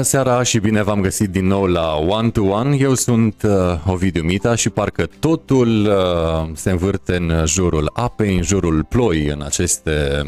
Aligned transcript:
Bună 0.00 0.12
seara 0.12 0.42
și 0.42 0.58
bine 0.58 0.82
v-am 0.82 1.00
găsit 1.00 1.30
din 1.30 1.46
nou 1.46 1.64
la 1.64 1.94
One 1.94 2.30
to 2.30 2.42
One. 2.42 2.76
Eu 2.76 2.94
sunt 2.94 3.42
uh, 3.42 3.80
Ovidiu 3.86 4.22
Mita 4.22 4.54
și 4.54 4.70
parcă 4.70 5.08
totul 5.18 5.86
uh, 5.86 6.50
se 6.54 6.70
învârte 6.70 7.16
în 7.16 7.32
jurul 7.46 7.90
apei, 7.92 8.36
în 8.36 8.42
jurul 8.42 8.84
ploii 8.84 9.26
în 9.26 9.42
aceste 9.42 10.22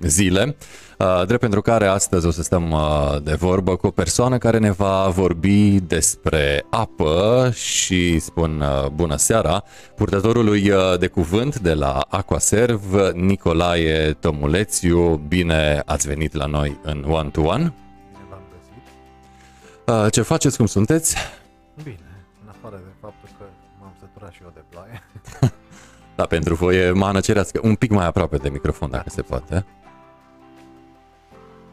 zile. 0.00 0.56
Uh, 0.98 1.22
drept 1.26 1.40
pentru 1.40 1.60
care 1.60 1.86
astăzi 1.86 2.26
o 2.26 2.30
să 2.30 2.42
stăm 2.42 2.70
uh, 2.70 3.16
de 3.22 3.34
vorbă 3.34 3.76
cu 3.76 3.86
o 3.86 3.90
persoană 3.90 4.38
care 4.38 4.58
ne 4.58 4.70
va 4.70 5.08
vorbi 5.14 5.80
despre 5.80 6.64
apă 6.70 7.50
și 7.54 8.18
spun 8.18 8.60
uh, 8.60 8.88
bună 8.90 9.16
seara 9.16 9.62
purtătorului 9.94 10.70
uh, 10.70 10.98
de 10.98 11.06
cuvânt 11.06 11.58
de 11.58 11.72
la 11.72 12.04
Aquaserv, 12.08 13.12
Nicolae 13.14 14.16
Tomulețiu. 14.20 15.20
Bine 15.28 15.82
ați 15.86 16.06
venit 16.06 16.34
la 16.34 16.46
noi 16.46 16.80
în 16.82 17.04
One 17.08 17.28
to 17.28 17.40
One. 17.40 17.74
Bine 19.88 19.96
v-am 19.96 20.02
găsit. 20.02 20.04
Uh, 20.06 20.12
Ce 20.12 20.22
faceți, 20.22 20.56
cum 20.56 20.66
sunteți? 20.66 21.16
Bine, 21.82 22.26
în 22.44 22.48
afară 22.48 22.76
de 22.76 22.90
faptul 23.00 23.28
că 23.38 23.44
m-am 23.80 23.94
săturat 24.00 24.32
și 24.32 24.40
eu 24.42 24.50
de 24.54 24.62
ploaie. 24.68 25.02
Da, 26.16 26.24
pentru 26.26 26.54
voi 26.54 26.76
e 26.86 26.90
mană 26.90 27.20
cerească. 27.20 27.60
Un 27.62 27.74
pic 27.74 27.90
mai 27.90 28.06
aproape 28.06 28.36
de 28.36 28.48
microfon, 28.48 28.90
dacă 28.90 29.10
se 29.10 29.22
poate. 29.22 29.66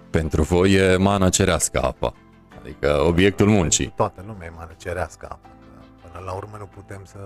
Pentru 0.09 0.43
voi 0.43 0.71
e 0.73 0.95
mană 0.97 1.29
cerească 1.29 1.81
apa. 1.83 2.13
Adică 2.59 3.03
obiectul 3.07 3.47
muncii. 3.49 3.93
Toată 3.95 4.23
lumea 4.27 4.47
e 4.47 4.53
mare 4.55 4.75
cerească 4.77 5.25
apă. 5.31 5.47
că 5.49 6.07
Până 6.11 6.25
la 6.25 6.31
urmă 6.31 6.55
nu 6.59 6.65
putem 6.65 7.01
să 7.05 7.17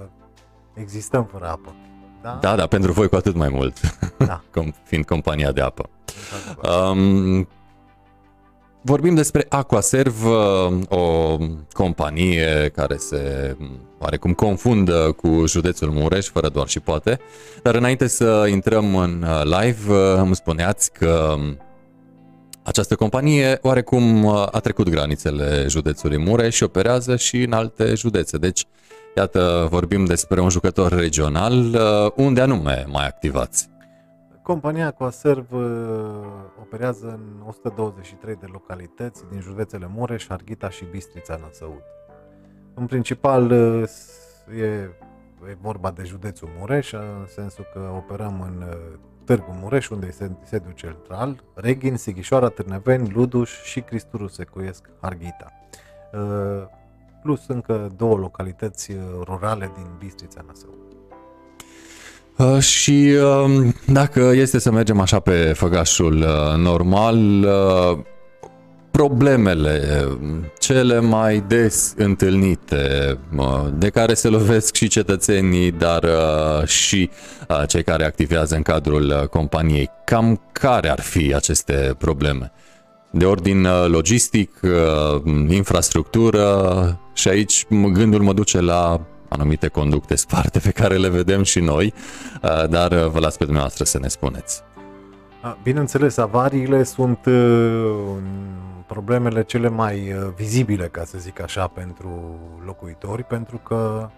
existăm 0.74 1.26
fără 1.26 1.48
apă. 1.48 1.76
Da? 2.22 2.38
Da, 2.42 2.56
da, 2.56 2.68
pentru 2.68 2.92
voi 2.92 3.10
cu 3.10 3.16
atât 3.16 3.36
mai 3.36 3.50
mult, 3.50 3.80
Da. 4.18 4.42
com- 4.60 4.84
fiind 4.84 5.06
compania 5.06 5.52
de 5.52 5.62
apă. 5.62 5.90
într-adevăr. 6.34 6.98
Um, 6.98 7.48
vorbim 8.82 9.16
despre 9.16 9.46
Aquaserv, 9.50 10.26
uh, 10.26 10.80
o 10.90 11.38
companie 11.74 12.72
care 12.76 12.96
se 12.96 13.56
um, 13.60 13.80
oarecum 14.00 14.34
confundă 14.34 15.16
cu 15.18 15.44
județul 15.48 15.90
Mureș, 15.90 16.28
fără 16.28 16.50
doar 16.50 16.68
și 16.68 16.80
poate. 16.80 17.20
Dar 17.64 17.76
înainte 17.76 18.08
să 18.08 18.48
intrăm 18.50 18.96
în 18.96 19.26
uh, 19.28 19.42
live, 19.44 19.94
uh, 19.94 20.16
îmi 20.18 20.36
spuneați 20.36 20.92
că 20.92 21.34
um, 21.38 21.58
această 22.64 22.96
companie 22.96 23.60
oarecum 23.62 24.24
uh, 24.24 24.48
a 24.52 24.60
trecut 24.60 24.90
granițele 24.90 25.66
județului 25.68 26.18
Mureș 26.18 26.56
și 26.56 26.64
operează 26.64 27.16
și 27.16 27.42
în 27.42 27.52
alte 27.52 27.94
județe. 27.96 28.38
Deci, 28.38 28.66
iată, 29.16 29.68
vorbim 29.70 30.06
despre 30.06 30.42
un 30.42 30.50
jucător 30.50 30.92
regional. 30.92 31.74
Uh, 31.74 32.12
Unde 32.16 32.42
anume 32.42 32.86
mai 32.88 33.06
activați? 33.06 33.70
Compania 34.50 34.92
Coaserv 34.92 35.52
uh, 35.52 35.62
operează 36.62 37.08
în 37.08 37.48
123 37.48 38.36
de 38.36 38.46
localități 38.52 39.24
din 39.30 39.40
județele 39.40 39.90
Mureș, 39.96 40.30
Arghita 40.30 40.70
și 40.70 40.86
Bistrița 40.92 41.36
Năsăud. 41.36 41.84
În 42.74 42.86
principal 42.86 43.52
uh, 43.52 43.88
s- 43.88 44.46
e, 44.58 44.66
e 45.50 45.58
vorba 45.62 45.92
de 45.92 46.04
județul 46.04 46.50
Mureș, 46.60 46.92
în 46.92 47.26
sensul 47.28 47.66
că 47.74 47.80
operăm 47.96 48.42
în 48.42 48.68
uh, 48.68 48.76
Târgu 49.24 49.52
Mureș, 49.62 49.90
unde 49.90 50.06
este 50.08 50.38
sediul 50.44 50.74
central, 50.74 51.44
Reghin, 51.54 51.98
Sighișoara, 51.98 52.48
Târneveni, 52.50 53.10
Luduș 53.10 53.62
și 53.64 53.82
Cristuru 53.82 54.28
Secuiesc, 54.28 54.90
Arghita. 55.00 55.52
Uh, 56.14 56.68
Plus 57.22 57.48
încă 57.48 57.92
două 57.96 58.16
localități 58.18 58.92
uh, 58.92 58.98
rurale 59.24 59.72
din 59.76 59.88
Bistrița 59.98 60.42
Năsăud. 60.48 60.89
Uh, 62.40 62.60
Și 62.60 63.16
um, 63.44 63.76
dacă 63.86 64.32
este 64.34 64.60
să 64.60 64.72
mergem 64.72 65.00
așa 65.00 65.20
pe 65.20 65.54
făgașul 65.56 66.16
uh, 66.18 66.58
normal, 66.58 67.18
uh, 67.44 67.98
problemele 68.92 70.08
cele 70.60 71.00
mai 71.00 71.44
des 71.48 71.94
întâlnite, 71.98 73.18
uh, 73.38 73.66
de 73.78 73.90
care 73.90 74.14
se 74.14 74.28
lovesc 74.28 74.76
și 74.76 74.88
cetățenii, 74.88 75.72
dar 75.72 76.04
uh, 76.04 76.68
și 76.68 77.10
uh, 77.50 77.64
cei 77.68 77.84
care 77.84 78.06
activează 78.06 78.56
în 78.56 78.62
cadrul 78.62 79.04
uh, 79.22 79.28
companiei, 79.28 79.90
cam 80.06 80.42
care 80.52 80.90
ar 80.90 81.00
fi 81.00 81.34
aceste 81.36 81.96
probleme? 81.98 82.52
De 83.12 83.26
ordin 83.26 83.66
uh, 83.66 83.86
logistic, 83.88 84.52
uh, 84.64 85.22
infrastructură 85.50 87.00
și 87.14 87.28
aici 87.28 87.66
m- 87.66 87.92
gândul 87.94 88.22
mă 88.22 88.34
duce 88.34 88.60
la 88.60 89.02
anumite 89.30 89.68
conducte 89.68 90.16
sparte 90.16 90.60
pe 90.60 90.72
care 90.72 90.98
le 90.98 91.10
vedem 91.10 91.44
și 91.44 91.60
noi, 91.60 91.94
uh, 92.42 92.70
dar 92.70 92.92
uh, 92.92 93.08
vă 93.08 93.20
las 93.20 93.38
pe 93.38 93.44
dumneavoastră 93.44 93.84
să 93.84 94.00
ne 94.00 94.08
spuneți. 94.08 94.62
A, 95.42 95.58
Bineînțeles, 95.64 96.18
avariile 96.18 96.84
sunt 96.84 97.26
uh, 97.26 98.16
problemele 98.88 99.44
cele 99.44 99.70
mai 99.70 100.14
uh, 100.14 100.32
vizibile, 100.36 100.88
ca 100.88 101.04
să 101.04 101.18
zic 101.18 101.42
așa, 101.42 101.68
pentru 101.68 102.40
locuitori, 102.66 103.24
pentru 103.24 103.58
că, 103.58 104.10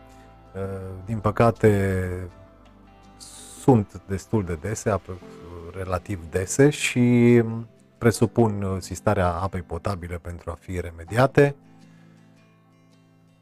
uh, 0.54 0.62
din 1.06 1.18
păcate, 1.18 2.10
sunt 3.62 4.02
destul 4.08 4.44
de 4.44 4.58
dese, 4.62 4.90
apro- 4.90 5.74
relativ 5.78 6.20
dese 6.30 6.70
și 6.70 7.42
presupun 7.98 8.62
uh, 8.62 8.76
sistarea 8.80 9.30
apei 9.30 9.62
potabile 9.62 10.18
pentru 10.18 10.52
a 10.52 10.58
fi 10.60 10.80
remediate. 10.80 11.56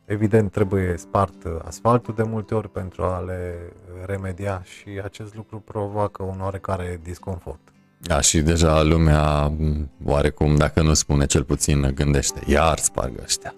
Evident, 0.09 0.51
trebuie 0.51 0.97
spart 0.97 1.43
uh, 1.43 1.51
asfaltul 1.65 2.13
de 2.13 2.23
multe 2.23 2.55
ori 2.55 2.69
pentru 2.69 3.03
a 3.03 3.19
le 3.19 3.73
remedia 4.05 4.61
și 4.63 5.01
acest 5.03 5.35
lucru 5.35 5.59
provoacă 5.59 6.23
un 6.23 6.41
oarecare 6.41 6.99
disconfort. 7.03 7.59
Da, 7.97 8.21
și 8.21 8.41
deja 8.41 8.83
lumea, 8.83 9.47
m, 9.47 9.89
oarecum, 10.05 10.55
dacă 10.55 10.81
nu 10.81 10.93
spune 10.93 11.25
cel 11.25 11.43
puțin, 11.43 11.91
gândește, 11.95 12.41
iar 12.45 12.77
spargă 12.77 13.21
ăștia. 13.23 13.53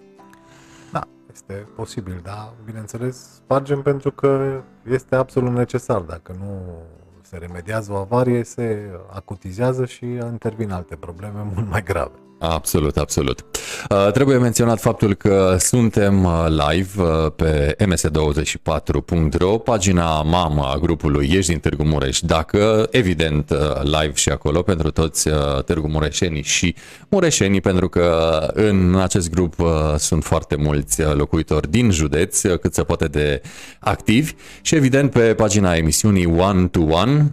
Da, 0.92 1.08
este 1.32 1.66
posibil, 1.76 2.20
dar 2.22 2.52
bineînțeles 2.64 3.34
spargem 3.34 3.82
pentru 3.82 4.10
că 4.10 4.60
este 4.90 5.14
absolut 5.14 5.52
necesar. 5.52 6.00
Dacă 6.00 6.36
nu 6.38 6.78
se 7.22 7.36
remediază 7.36 7.92
o 7.92 7.96
avarie, 7.96 8.44
se 8.44 8.90
acutizează 9.10 9.84
și 9.84 10.04
intervin 10.04 10.70
alte 10.70 10.96
probleme 10.96 11.46
mult 11.54 11.68
mai 11.68 11.82
grave. 11.82 12.16
Absolut, 12.42 12.96
absolut. 12.96 13.44
Uh, 13.90 14.12
trebuie 14.12 14.36
menționat 14.36 14.80
faptul 14.80 15.14
că 15.14 15.56
suntem 15.58 16.24
uh, 16.24 16.46
live 16.48 17.02
uh, 17.02 17.32
pe 17.36 17.76
ms24.ro, 17.78 19.58
pagina 19.58 20.22
mamă 20.22 20.62
a 20.62 20.76
grupului 20.76 21.30
Ești 21.32 21.50
din 21.50 21.60
Târgu 21.60 21.82
Mureș, 21.84 22.20
dacă, 22.20 22.88
evident, 22.90 23.50
uh, 23.50 23.82
live 23.82 24.12
și 24.14 24.28
acolo 24.28 24.62
pentru 24.62 24.90
toți 24.90 25.28
uh, 25.28 25.62
Târgu 25.64 25.88
Mureșenii 25.88 26.42
și 26.42 26.74
Mureșenii, 27.08 27.60
pentru 27.60 27.88
că 27.88 28.38
în 28.52 28.96
acest 29.02 29.30
grup 29.30 29.60
uh, 29.60 29.68
sunt 29.96 30.24
foarte 30.24 30.56
mulți 30.56 31.00
uh, 31.00 31.12
locuitori 31.14 31.70
din 31.70 31.90
județ, 31.90 32.42
uh, 32.42 32.58
cât 32.58 32.74
se 32.74 32.82
poate 32.82 33.06
de 33.06 33.42
activi 33.80 34.32
și, 34.62 34.74
evident, 34.74 35.10
pe 35.10 35.34
pagina 35.34 35.74
emisiunii 35.74 36.26
One 36.26 36.66
to 36.66 36.80
One, 36.80 37.32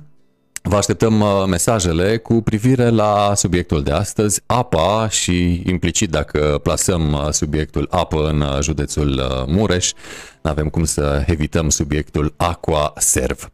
Vă 0.64 0.76
așteptăm 0.76 1.22
uh, 1.22 1.28
mesajele 1.48 2.18
cu 2.18 2.42
privire 2.42 2.90
la 2.90 3.32
subiectul 3.36 3.84
de 3.84 3.92
astăzi, 3.92 4.42
apa 4.46 5.08
și 5.10 5.64
implicit 5.66 6.10
dacă 6.10 6.60
plasăm 6.64 7.14
uh, 7.14 7.28
subiectul 7.32 7.88
apă 7.90 8.28
în 8.28 8.42
uh, 8.42 8.58
județul 8.62 9.10
uh, 9.10 9.44
Mureș, 9.48 9.92
nu 10.42 10.50
avem 10.50 10.68
cum 10.68 10.84
să 10.84 11.24
evităm 11.26 11.70
subiectul 11.70 12.34
Aqua 12.38 12.94
Serv. 12.98 13.52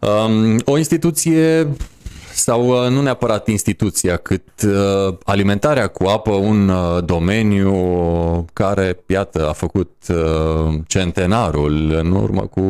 Um, 0.00 0.60
O 0.64 0.78
instituție 0.78 1.68
sau 2.34 2.68
uh, 2.68 2.90
nu 2.90 3.02
neapărat 3.02 3.48
instituția, 3.48 4.16
cât 4.16 4.62
uh, 4.66 5.14
alimentarea 5.24 5.86
cu 5.86 6.04
apă, 6.04 6.30
un 6.30 6.68
uh, 6.68 7.04
domeniu 7.04 7.74
care, 8.52 8.98
iată, 9.06 9.48
a 9.48 9.52
făcut 9.52 9.90
uh, 10.08 10.74
centenarul 10.86 11.92
în 12.02 12.10
urmă 12.10 12.40
cu 12.40 12.62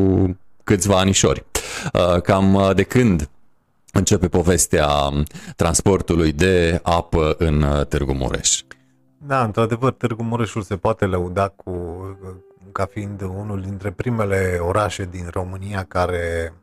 câțiva 0.65 0.99
anișori. 0.99 1.45
Uh, 1.93 2.21
Cam 2.21 2.55
uh, 2.55 2.71
de 2.75 2.83
când 2.83 3.29
începe 3.93 4.29
povestea 4.29 4.89
transportului 5.57 6.33
de 6.33 6.81
apă 6.83 7.35
în 7.39 7.63
uh, 7.63 7.87
Târgu 7.87 8.13
Mureș. 8.13 8.63
Da, 9.27 9.45
într-adevăr, 9.45 9.93
Târgu 9.93 10.23
Mureșul 10.23 10.63
se 10.63 10.77
poate 10.77 11.07
lăuda 11.07 11.49
cu, 11.49 11.73
ca 12.73 12.85
fiind 12.85 13.21
unul 13.21 13.61
dintre 13.61 13.91
primele 13.91 14.59
orașe 14.61 15.05
din 15.05 15.27
România 15.31 15.85
care 15.85 16.55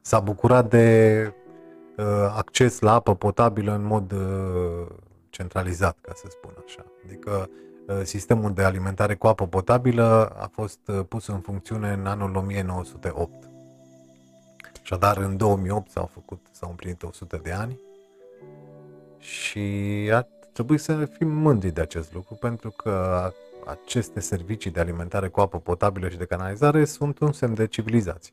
s-a 0.00 0.20
bucurat 0.20 0.70
de 0.70 1.32
uh, 1.96 2.04
acces 2.36 2.80
la 2.80 2.92
apă 2.92 3.14
potabilă 3.14 3.74
în 3.74 3.84
mod 3.84 4.12
uh, 4.12 4.86
centralizat, 5.30 5.98
ca 6.00 6.12
să 6.14 6.26
spun 6.28 6.50
așa. 6.66 6.84
Adică 7.04 7.48
uh, 7.86 8.00
sistemul 8.02 8.52
de 8.52 8.62
alimentare 8.62 9.14
cu 9.14 9.26
apă 9.26 9.46
potabilă 9.46 10.36
a 10.38 10.50
fost 10.52 10.80
uh, 10.86 11.00
pus 11.08 11.26
în 11.26 11.40
funcțiune 11.40 11.92
în 11.92 12.06
anul 12.06 12.36
1908. 12.36 13.48
Așadar, 14.88 15.16
în 15.16 15.36
2008 15.36 15.90
s-au 15.90 16.10
făcut, 16.12 16.46
s-au 16.50 16.70
împlinit 16.70 17.02
100 17.02 17.40
de 17.42 17.52
ani 17.52 17.78
și 19.18 19.60
ar 20.12 20.26
trebui 20.52 20.78
să 20.78 21.08
fim 21.18 21.28
mândri 21.28 21.70
de 21.70 21.80
acest 21.80 22.14
lucru 22.14 22.34
pentru 22.34 22.70
că 22.70 23.30
aceste 23.64 24.20
servicii 24.20 24.70
de 24.70 24.80
alimentare 24.80 25.28
cu 25.28 25.40
apă 25.40 25.58
potabilă 25.58 26.08
și 26.08 26.16
de 26.16 26.24
canalizare 26.24 26.84
sunt 26.84 27.18
un 27.18 27.32
semn 27.32 27.54
de 27.54 27.66
civilizație. 27.66 28.32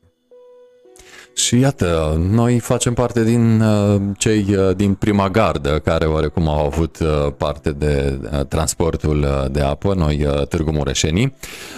Și 1.34 1.58
iată, 1.58 2.16
noi 2.18 2.58
facem 2.58 2.94
parte 2.94 3.24
din 3.24 3.60
uh, 3.60 4.00
cei 4.18 4.56
uh, 4.56 4.76
din 4.76 4.94
prima 4.94 5.30
gardă 5.30 5.78
care 5.78 6.06
oarecum 6.06 6.48
au 6.48 6.66
avut 6.66 6.98
uh, 6.98 7.32
parte 7.36 7.72
de 7.72 8.20
transportul 8.48 9.48
de 9.50 9.60
apă, 9.60 9.94
noi 9.94 10.26
Târgu 10.48 10.70
Mureșenii. 10.70 11.34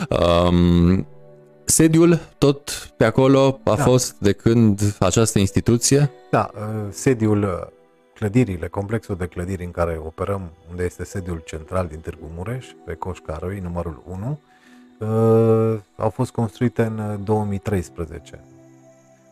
Um, 0.08 1.06
sediul 1.66 2.20
tot 2.38 2.92
pe 2.96 3.04
acolo 3.04 3.60
a 3.64 3.74
da. 3.74 3.82
fost 3.82 4.16
de 4.18 4.32
când 4.32 4.96
această 4.98 5.38
instituție? 5.38 6.10
Da, 6.30 6.50
sediul, 6.90 7.72
clădirile, 8.14 8.68
complexul 8.68 9.16
de 9.16 9.26
clădiri 9.26 9.64
în 9.64 9.70
care 9.70 10.00
operăm, 10.04 10.50
unde 10.70 10.84
este 10.84 11.04
sediul 11.04 11.42
central 11.44 11.86
din 11.86 11.98
Târgu 11.98 12.30
Mureș, 12.36 12.66
pe 12.84 12.94
Coșcaroi, 12.94 13.60
numărul 13.60 14.02
1, 14.06 14.40
au 15.96 16.10
fost 16.10 16.30
construite 16.30 16.82
în 16.82 17.20
2013 17.24 18.44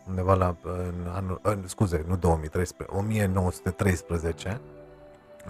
undeva 0.08 0.34
la, 0.34 0.56
în 0.62 1.10
anul, 1.14 1.40
în, 1.42 1.62
scuze, 1.66 2.04
nu 2.08 2.16
2013, 2.16 2.96
1913. 2.96 4.60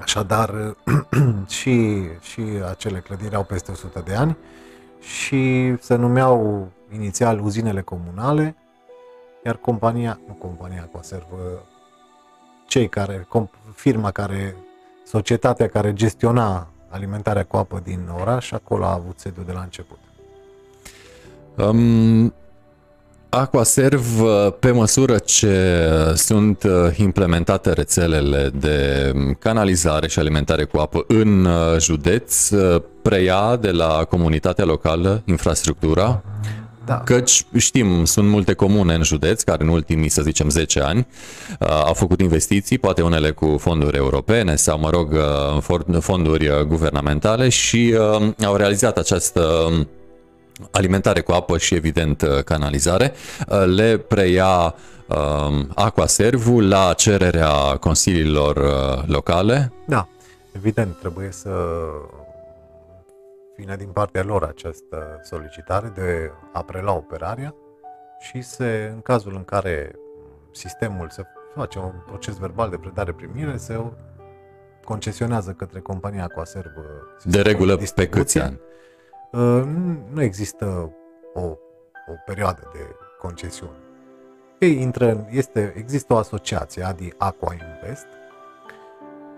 Așadar, 0.01 0.77
și, 1.59 2.03
și 2.21 2.43
acele 2.71 2.99
clădiri 2.99 3.35
au 3.35 3.45
peste 3.45 3.71
100 3.71 4.03
de 4.07 4.15
ani 4.15 4.37
și 5.07 5.75
se 5.81 5.95
numeau 5.95 6.69
inițial 6.95 7.41
uzinele 7.41 7.81
comunale, 7.81 8.57
iar 9.45 9.57
compania, 9.57 10.21
nu 10.27 10.33
compania 10.33 10.89
conservă, 10.93 11.65
cei 12.67 12.89
care, 12.89 13.29
firma 13.75 14.11
care, 14.11 14.57
societatea 15.07 15.69
care 15.69 15.93
gestiona 15.93 16.69
alimentarea 16.89 17.45
cu 17.45 17.57
apă 17.57 17.81
din 17.85 18.09
oraș, 18.21 18.53
acolo 18.53 18.85
a 18.85 18.93
avut 18.93 19.19
sediu 19.19 19.43
de 19.43 19.53
la 19.53 19.61
început. 19.61 19.99
Um, 21.57 22.33
Aquaserv, 23.29 24.21
uh, 24.21 24.53
pe 24.59 24.71
măsură 24.71 25.19
ce 25.19 25.83
sunt 26.15 26.63
uh, 26.63 26.97
implementate 26.97 27.73
rețelele 27.73 28.51
de 28.55 29.13
canalizare 29.39 30.09
și 30.09 30.19
alimentare 30.19 30.65
cu 30.65 30.79
apă 30.79 31.05
în 31.07 31.45
uh, 31.45 31.79
județ, 31.79 32.51
preia 33.09 33.57
de 33.57 33.71
la 33.71 34.05
comunitatea 34.05 34.65
locală 34.65 35.23
infrastructura? 35.25 36.23
Da. 36.87 37.01
Căci 37.01 37.47
știm, 37.57 38.05
sunt 38.05 38.29
multe 38.29 38.53
comune 38.53 38.95
în 38.95 39.03
județ 39.03 39.43
care 39.43 39.63
în 39.63 39.69
ultimii, 39.69 40.09
să 40.09 40.23
zicem, 40.23 40.49
10 40.49 40.81
ani 40.81 41.07
au 41.59 41.93
făcut 41.95 42.21
investiții, 42.21 42.79
poate 42.79 43.03
unele 43.03 43.31
cu 43.31 43.57
fonduri 43.59 43.97
europene 43.97 44.57
sau, 44.57 44.79
mă 44.79 44.91
rog, 44.91 45.15
fonduri 46.01 46.67
guvernamentale 46.67 47.49
și 47.49 47.99
au 48.45 48.57
realizat 48.57 48.99
această 48.99 49.71
alimentare 50.71 51.21
cu 51.21 51.33
apă 51.33 51.59
și 51.59 51.75
evident 51.75 52.23
uh, 52.23 52.43
canalizare, 52.45 53.13
uh, 53.49 53.65
le 53.67 53.97
preia 53.97 54.75
um, 55.07 55.71
Aquaservu 55.75 56.61
la 56.61 56.93
cererea 56.93 57.77
consiliilor 57.81 58.57
uh, 58.57 59.03
locale? 59.07 59.73
Da, 59.87 60.09
evident, 60.53 60.97
trebuie 60.99 61.29
să 61.33 61.51
vină 63.57 63.77
din 63.77 63.89
partea 63.89 64.23
lor 64.23 64.43
această 64.43 65.21
solicitare 65.23 65.89
de 65.89 66.33
a 66.53 66.63
prela 66.63 66.93
operarea 66.93 67.55
și 68.19 68.43
se, 68.43 68.91
în 68.95 69.01
cazul 69.01 69.35
în 69.35 69.45
care 69.45 69.93
sistemul 70.51 71.09
se 71.11 71.23
face 71.55 71.79
un 71.79 71.93
proces 72.07 72.37
verbal 72.39 72.71
de 72.71 72.77
predare-primire, 72.77 73.57
se 73.57 73.81
concesionează 74.85 75.53
către 75.53 75.81
compania 75.81 76.23
Aquaserv. 76.25 76.73
De 77.25 77.41
regulă 77.41 77.79
pe 77.95 78.09
câți 78.09 78.39
ani? 78.39 78.61
Uh, 79.33 79.63
nu 80.13 80.23
există 80.23 80.95
o, 81.35 81.41
o 82.07 82.15
perioadă 82.27 82.71
de 82.73 82.79
concesiune. 83.19 83.79
Ei 84.59 84.81
intră, 84.81 85.27
este, 85.31 85.75
există 85.77 86.13
o 86.13 86.17
asociație, 86.17 86.83
Adi 86.83 87.13
Aqua 87.17 87.53
Invest, 87.53 88.07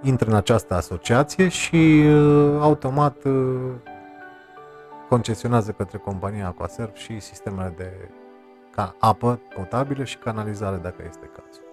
intră 0.02 0.30
în 0.30 0.36
această 0.36 0.74
asociație 0.74 1.48
și 1.48 2.02
uh, 2.06 2.58
automat 2.60 3.24
uh, 3.24 3.72
concesionează 5.08 5.70
către 5.70 5.98
compania 5.98 6.46
Aquaserv 6.46 6.94
și 6.94 7.20
sistemele 7.20 7.74
de 7.76 7.92
ca 8.70 8.96
apă 8.98 9.40
potabilă 9.56 10.04
și 10.04 10.16
canalizare 10.16 10.80
dacă 10.82 11.04
este 11.08 11.30
cazul. 11.36 11.64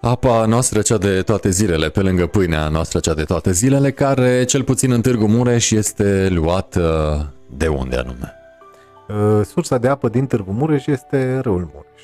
Apa 0.00 0.46
noastră 0.46 0.82
cea 0.82 0.98
de 0.98 1.22
toate 1.22 1.50
zilele, 1.50 1.88
pe 1.88 2.00
lângă 2.00 2.26
pâinea 2.26 2.68
noastră 2.68 3.00
cea 3.00 3.14
de 3.14 3.24
toate 3.24 3.52
zilele, 3.52 3.90
care 3.90 4.44
cel 4.44 4.62
puțin 4.62 4.92
în 4.92 5.00
Târgu 5.00 5.26
Mureș 5.26 5.70
este 5.70 6.28
luată 6.28 7.26
de 7.56 7.68
unde 7.68 7.96
anume? 7.96 8.34
Uh, 9.08 9.44
sursa 9.44 9.78
de 9.78 9.88
apă 9.88 10.08
din 10.08 10.26
Târgu 10.26 10.52
Mureș 10.52 10.86
este 10.86 11.38
râul 11.38 11.70
Mureș. 11.74 12.02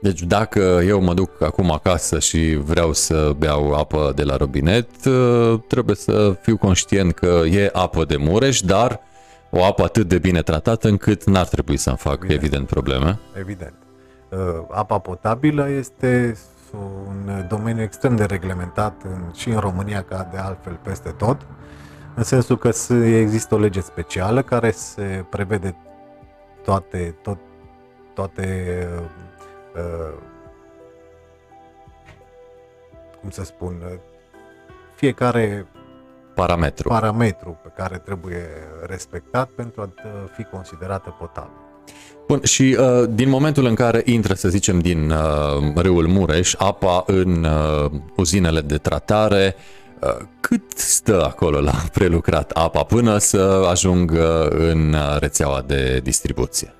Deci 0.00 0.22
dacă 0.22 0.60
eu 0.86 1.00
mă 1.00 1.14
duc 1.14 1.42
acum 1.42 1.70
acasă 1.70 2.18
și 2.18 2.60
vreau 2.64 2.92
să 2.92 3.34
beau 3.38 3.72
apă 3.72 4.12
de 4.14 4.22
la 4.22 4.36
robinet, 4.36 4.88
uh, 5.04 5.60
trebuie 5.66 5.96
să 5.96 6.36
fiu 6.40 6.56
conștient 6.56 7.14
că 7.14 7.42
e 7.50 7.70
apă 7.72 8.04
de 8.04 8.16
Mureș, 8.16 8.60
dar 8.60 9.00
o 9.50 9.64
apă 9.64 9.82
atât 9.82 10.08
de 10.08 10.18
bine 10.18 10.42
tratată 10.42 10.88
încât 10.88 11.24
n-ar 11.24 11.46
trebui 11.46 11.76
să-mi 11.76 11.96
fac, 11.96 12.14
evident, 12.14 12.42
evident 12.42 12.66
probleme. 12.66 13.18
Evident. 13.38 13.74
Uh, 14.28 14.38
apa 14.70 14.98
potabilă 14.98 15.68
este 15.70 16.36
un 17.06 17.46
domeniu 17.48 17.82
extrem 17.82 18.16
de 18.16 18.24
reglementat 18.24 19.02
în, 19.04 19.32
și 19.34 19.48
în 19.48 19.58
România 19.58 20.02
ca 20.02 20.28
de 20.32 20.38
altfel 20.38 20.78
peste 20.82 21.08
tot, 21.10 21.46
în 22.14 22.22
sensul 22.22 22.58
că 22.58 22.70
există 23.00 23.54
o 23.54 23.58
lege 23.58 23.80
specială 23.80 24.42
care 24.42 24.70
se 24.70 25.24
prevede 25.30 25.76
toate, 26.64 27.16
tot, 27.22 27.38
toate 28.14 28.88
uh, 29.76 30.14
cum 33.20 33.30
să 33.30 33.44
spun, 33.44 34.00
fiecare 34.94 35.66
parametru. 36.34 36.88
parametru 36.88 37.58
pe 37.62 37.68
care 37.76 37.98
trebuie 37.98 38.46
respectat 38.86 39.48
pentru 39.48 39.80
a 39.80 39.90
fi 40.36 40.44
considerată 40.44 41.16
potabilă. 41.18 41.60
Bun, 42.26 42.40
și 42.42 42.76
uh, 42.80 43.08
din 43.10 43.28
momentul 43.28 43.64
în 43.64 43.74
care 43.74 44.02
intră, 44.04 44.34
să 44.34 44.48
zicem, 44.48 44.78
din 44.78 45.10
uh, 45.10 45.74
râul 45.74 46.06
Mureș, 46.06 46.54
apa 46.58 47.02
în 47.06 47.44
uh, 47.44 47.90
uzinele 48.16 48.60
de 48.60 48.78
tratare, 48.78 49.56
uh, 50.00 50.16
cât 50.40 50.70
stă 50.74 51.24
acolo 51.24 51.60
la 51.60 51.74
prelucrat 51.92 52.50
apa 52.50 52.82
până 52.82 53.18
să 53.18 53.66
ajungă 53.70 54.48
în 54.48 54.92
uh, 54.92 55.16
rețeaua 55.18 55.62
de 55.66 56.00
distribuție? 56.02 56.74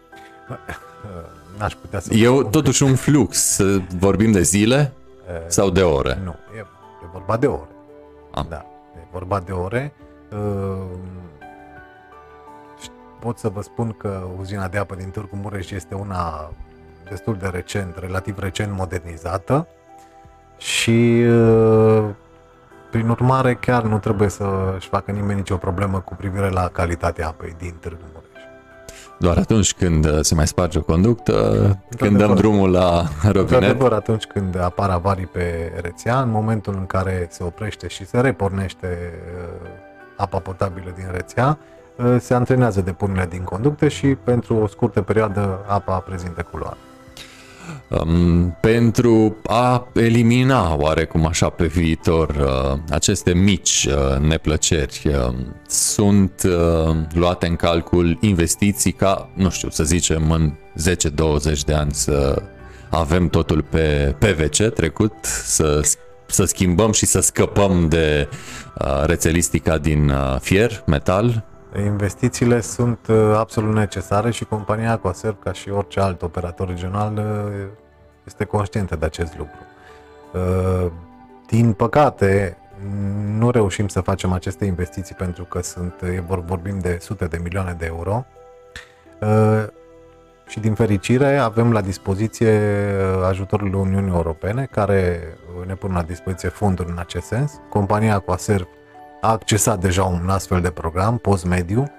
N-aș 1.58 1.74
putea 1.74 2.00
să... 2.00 2.14
Eu 2.14 2.42
totuși 2.42 2.82
un 2.82 2.94
flux, 2.94 3.60
vorbim 3.98 4.32
de 4.32 4.42
zile 4.42 4.92
uh, 5.28 5.44
sau 5.46 5.70
de 5.70 5.82
ore? 5.82 6.18
Nu, 6.24 6.34
e, 6.56 6.58
e 6.58 7.08
vorba 7.12 7.36
de 7.36 7.46
ore. 7.46 7.68
Ah. 8.30 8.46
Da, 8.48 8.64
e 8.96 9.06
vorba 9.12 9.40
de 9.40 9.52
ore. 9.52 9.92
Uh, 10.32 10.98
pot 13.20 13.38
să 13.38 13.48
vă 13.48 13.62
spun 13.62 13.92
că 13.92 14.22
uzina 14.38 14.68
de 14.68 14.78
apă 14.78 14.94
din 14.94 15.10
Târgu 15.10 15.36
Mureș 15.36 15.70
este 15.70 15.94
una 15.94 16.50
destul 17.08 17.36
de 17.36 17.46
recent, 17.46 17.96
relativ 17.98 18.38
recent 18.38 18.72
modernizată 18.76 19.66
și 20.58 21.24
uh, 21.26 22.04
prin 22.90 23.08
urmare 23.08 23.54
chiar 23.54 23.82
nu 23.82 23.98
trebuie 23.98 24.28
să-și 24.28 24.88
facă 24.88 25.10
nimeni 25.10 25.38
nicio 25.38 25.56
problemă 25.56 26.00
cu 26.00 26.14
privire 26.14 26.50
la 26.50 26.68
calitatea 26.68 27.26
apei 27.26 27.54
din 27.58 27.74
Târgu 27.80 28.02
Mureș. 28.02 28.15
Doar 29.18 29.36
atunci 29.36 29.74
când 29.74 30.20
se 30.20 30.34
mai 30.34 30.46
sparge 30.46 30.78
o 30.78 30.82
conductă, 30.82 31.78
când 31.96 32.18
dăm 32.18 32.34
drumul 32.34 32.70
la 32.70 33.04
robinet? 33.22 33.50
Într-adevăr, 33.50 33.92
atunci 33.92 34.24
când 34.24 34.60
apar 34.60 34.90
avarii 34.90 35.26
pe 35.26 35.72
rețea, 35.80 36.20
în 36.20 36.30
momentul 36.30 36.74
în 36.74 36.86
care 36.86 37.26
se 37.30 37.42
oprește 37.44 37.88
și 37.88 38.06
se 38.06 38.20
repornește 38.20 39.12
uh, 39.42 39.68
apa 40.16 40.38
potabilă 40.38 40.92
din 40.96 41.08
rețea, 41.12 41.58
Uh, 41.96 42.16
se 42.20 42.34
antrenează 42.34 42.80
depunerea 42.80 43.26
din 43.26 43.42
conducte 43.42 43.88
și 43.88 44.06
pentru 44.06 44.56
o 44.56 44.66
scurtă 44.66 45.02
perioadă 45.02 45.64
apa 45.66 45.98
prezintă 45.98 46.46
culoare. 46.50 46.76
Um, 47.88 48.56
pentru 48.60 49.36
a 49.46 49.88
elimina 49.94 50.76
oarecum 50.76 51.26
așa 51.26 51.48
pe 51.48 51.66
viitor 51.66 52.28
uh, 52.28 52.78
aceste 52.90 53.34
mici 53.34 53.88
uh, 53.90 54.18
neplăceri, 54.18 55.02
uh, 55.04 55.34
sunt 55.68 56.42
uh, 56.44 56.96
luate 57.14 57.46
în 57.46 57.56
calcul 57.56 58.18
investiții 58.20 58.92
ca, 58.92 59.28
nu 59.34 59.50
știu, 59.50 59.70
să 59.70 59.84
zicem 59.84 60.30
în 60.30 60.52
10-20 61.52 61.60
de 61.66 61.72
ani 61.72 61.92
să 61.92 62.42
avem 62.90 63.28
totul 63.28 63.62
pe 63.62 64.14
PVC 64.18 64.74
trecut, 64.74 65.14
să, 65.24 65.80
să 66.26 66.44
schimbăm 66.44 66.92
și 66.92 67.06
să 67.06 67.20
scăpăm 67.20 67.88
de 67.88 68.28
uh, 68.78 69.02
rețelistica 69.04 69.78
din 69.78 70.08
uh, 70.08 70.36
fier, 70.40 70.82
metal? 70.86 71.44
Investițiile 71.84 72.60
sunt 72.60 72.98
uh, 73.08 73.34
absolut 73.36 73.74
necesare 73.74 74.30
și 74.30 74.44
compania 74.44 74.92
Aquaserv, 74.92 75.38
ca 75.38 75.52
și 75.52 75.70
orice 75.70 76.00
alt 76.00 76.22
operator 76.22 76.68
regional, 76.68 77.16
uh, 77.16 77.66
este 78.24 78.44
conștientă 78.44 78.96
de 78.96 79.04
acest 79.04 79.38
lucru. 79.38 79.58
Uh, 80.32 80.90
din 81.46 81.72
păcate, 81.72 82.56
nu 83.38 83.50
reușim 83.50 83.88
să 83.88 84.00
facem 84.00 84.32
aceste 84.32 84.64
investiții 84.64 85.14
pentru 85.14 85.44
că 85.44 85.62
sunt, 85.62 86.00
vorbim 86.46 86.78
de 86.78 86.98
sute 87.00 87.24
de 87.26 87.40
milioane 87.42 87.76
de 87.78 87.86
euro 87.86 88.24
și 90.46 90.60
din 90.60 90.74
fericire 90.74 91.36
avem 91.36 91.72
la 91.72 91.80
dispoziție 91.80 92.60
ajutorul 93.24 93.74
Uniunii 93.74 94.12
Europene 94.12 94.68
care 94.70 95.20
ne 95.66 95.74
pun 95.74 95.92
la 95.92 96.02
dispoziție 96.02 96.48
fonduri 96.48 96.90
în 96.90 96.98
acest 96.98 97.26
sens. 97.26 97.60
Compania 97.68 98.18
Coaser 98.18 98.66
a 99.20 99.30
accesat 99.30 99.78
deja 99.80 100.04
un 100.04 100.28
astfel 100.28 100.60
de 100.60 100.70
program 100.70 101.18
post-mediu, 101.18 101.90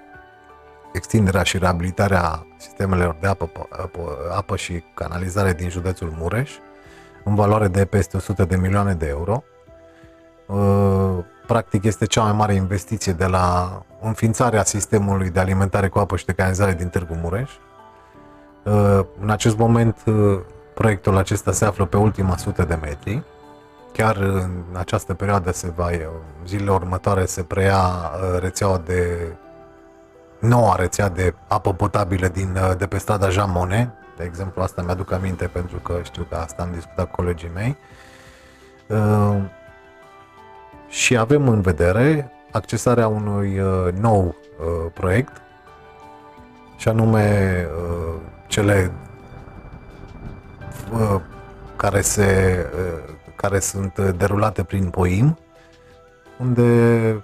extinderea 0.92 1.42
și 1.42 1.58
reabilitarea 1.58 2.46
sistemelor 2.56 3.16
de 3.20 3.26
apă, 3.26 3.50
apă, 3.70 4.00
apă 4.36 4.56
și 4.56 4.82
canalizare 4.94 5.52
din 5.52 5.68
județul 5.68 6.12
Mureș, 6.18 6.52
în 7.24 7.34
valoare 7.34 7.68
de 7.68 7.84
peste 7.84 8.16
100 8.16 8.44
de 8.44 8.56
milioane 8.56 8.94
de 8.94 9.06
euro. 9.06 9.42
Uh, 10.46 11.24
practic 11.46 11.84
este 11.84 12.06
cea 12.06 12.22
mai 12.22 12.32
mare 12.32 12.54
investiție 12.54 13.12
de 13.12 13.26
la 13.26 13.82
înființarea 14.00 14.64
sistemului 14.64 15.30
de 15.30 15.40
alimentare 15.40 15.88
cu 15.88 15.98
apă 15.98 16.16
și 16.16 16.24
de 16.24 16.32
canalizare 16.32 16.74
din 16.74 16.88
Târgu 16.88 17.14
Mureș. 17.22 17.50
Uh, 18.64 19.00
în 19.20 19.30
acest 19.30 19.56
moment, 19.56 19.96
uh, 20.06 20.40
proiectul 20.74 21.16
acesta 21.16 21.52
se 21.52 21.64
află 21.64 21.84
pe 21.84 21.96
ultima 21.96 22.36
sută 22.36 22.64
de 22.64 22.78
metri. 22.82 23.22
Chiar 23.98 24.16
în 24.16 24.64
această 24.72 25.14
perioadă 25.14 25.52
se 25.52 25.70
va, 25.76 25.88
zilele 26.46 26.70
următoare 26.70 27.24
se 27.24 27.42
preia 27.42 28.10
rețeaua 28.38 28.78
de 28.84 29.32
noua 30.38 30.74
rețea 30.74 31.08
de 31.08 31.34
apă 31.48 31.72
potabilă 31.72 32.28
din, 32.28 32.58
de 32.78 32.86
pe 32.86 32.98
strada 32.98 33.28
Jamone, 33.28 33.92
de 34.16 34.24
exemplu, 34.24 34.62
asta 34.62 34.82
mi-aduc 34.82 35.12
aminte 35.12 35.46
pentru 35.46 35.76
că 35.76 36.00
știu 36.02 36.22
că 36.22 36.34
asta 36.34 36.62
am 36.62 36.70
discutat 36.72 37.06
cu 37.06 37.14
colegii 37.14 37.50
mei. 37.54 37.76
Uh, 38.86 39.42
și 40.88 41.16
avem 41.16 41.48
în 41.48 41.60
vedere 41.60 42.32
accesarea 42.52 43.08
unui 43.08 43.58
uh, 43.58 43.92
nou 44.00 44.24
uh, 44.26 44.90
proiect 44.94 45.42
și 46.76 46.88
anume 46.88 47.66
cele 48.46 48.92
care, 51.76 52.00
se, 52.00 52.66
care 53.40 53.58
sunt 53.58 53.98
derulate 53.98 54.62
prin 54.62 54.90
POIM, 54.90 55.38
unde 56.38 57.22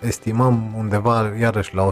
estimăm 0.00 0.74
undeva 0.76 1.32
iarăși 1.38 1.74
la 1.74 1.88
130-135 1.88 1.90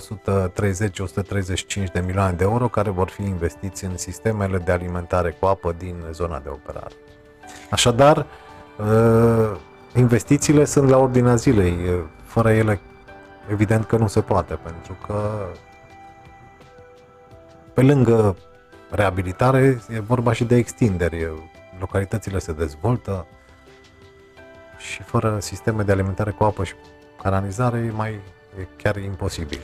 de 1.92 2.02
milioane 2.06 2.32
de 2.32 2.44
euro 2.44 2.68
care 2.68 2.90
vor 2.90 3.08
fi 3.08 3.22
investiți 3.22 3.84
în 3.84 3.96
sistemele 3.96 4.58
de 4.58 4.72
alimentare 4.72 5.36
cu 5.40 5.46
apă 5.46 5.74
din 5.78 5.94
zona 6.12 6.38
de 6.38 6.48
operare. 6.48 6.94
Așadar, 7.70 8.26
ă, 8.80 9.58
investițiile 9.94 10.64
sunt 10.64 10.88
la 10.88 10.98
ordinea 10.98 11.34
zilei. 11.34 11.76
Fără 12.24 12.50
ele, 12.50 12.80
evident 13.50 13.84
că 13.84 13.96
nu 13.96 14.06
se 14.06 14.20
poate, 14.20 14.54
pentru 14.54 14.96
că 15.06 15.46
pe 17.72 17.82
lângă 17.82 18.36
reabilitare 18.90 19.80
e 19.88 20.00
vorba 20.00 20.32
și 20.32 20.44
de 20.44 20.56
extinderi. 20.56 21.28
Localitățile 21.78 22.38
se 22.38 22.52
dezvoltă 22.52 23.26
și 24.78 25.02
fără 25.02 25.38
sisteme 25.40 25.82
de 25.82 25.92
alimentare 25.92 26.30
cu 26.30 26.44
apă 26.44 26.64
și 26.64 26.72
canalizare 27.22 27.78
e 27.78 27.90
mai 27.90 28.20
e 28.60 28.66
chiar 28.82 28.96
imposibil. 28.96 29.58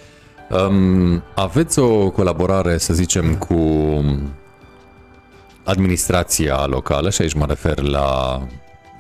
Um, 0.50 1.23
aveți 1.35 1.78
o 1.78 2.11
colaborare, 2.11 2.78
să 2.78 2.95
zicem, 2.95 3.37
cu 3.37 3.54
administrația 5.64 6.66
locală 6.66 7.11
și 7.11 7.23
aici 7.23 7.35
mă 7.35 7.47
refer 7.47 7.81
la 7.81 8.40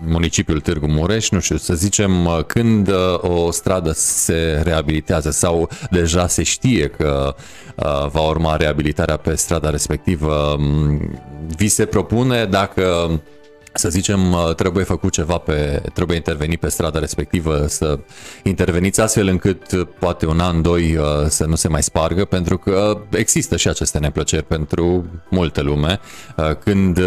municipiul 0.06 0.60
Târgu 0.60 0.86
Mureș, 0.86 1.30
nu 1.30 1.40
știu, 1.40 1.56
să 1.56 1.74
zicem 1.74 2.44
când 2.46 2.88
uh, 2.88 2.94
o 3.20 3.50
stradă 3.50 3.92
se 3.94 4.60
reabilitează 4.64 5.30
sau 5.30 5.68
deja 5.90 6.26
se 6.26 6.42
știe 6.42 6.86
că 6.86 7.34
uh, 7.76 8.08
va 8.10 8.20
urma 8.20 8.56
reabilitarea 8.56 9.16
pe 9.16 9.34
strada 9.34 9.70
respectivă, 9.70 10.54
um, 10.58 11.00
vi 11.56 11.68
se 11.68 11.84
propune 11.84 12.44
dacă 12.44 13.10
să 13.74 13.88
zicem, 13.88 14.32
uh, 14.32 14.54
trebuie 14.54 14.84
făcut 14.84 15.12
ceva 15.12 15.38
pe, 15.38 15.82
trebuie 15.92 16.16
intervenit 16.16 16.60
pe 16.60 16.68
strada 16.68 16.98
respectivă, 16.98 17.66
să 17.66 17.98
interveniți 18.42 19.00
astfel 19.00 19.26
încât 19.26 19.72
uh, 19.72 19.86
poate 19.98 20.26
un 20.26 20.40
an, 20.40 20.62
doi 20.62 20.96
uh, 20.96 21.04
să 21.28 21.46
nu 21.46 21.54
se 21.54 21.68
mai 21.68 21.82
spargă, 21.82 22.24
pentru 22.24 22.58
că 22.58 23.00
există 23.10 23.56
și 23.56 23.68
aceste 23.68 23.98
neplăceri 23.98 24.44
pentru 24.44 25.04
multă 25.30 25.62
lume. 25.62 26.00
Când 26.64 26.98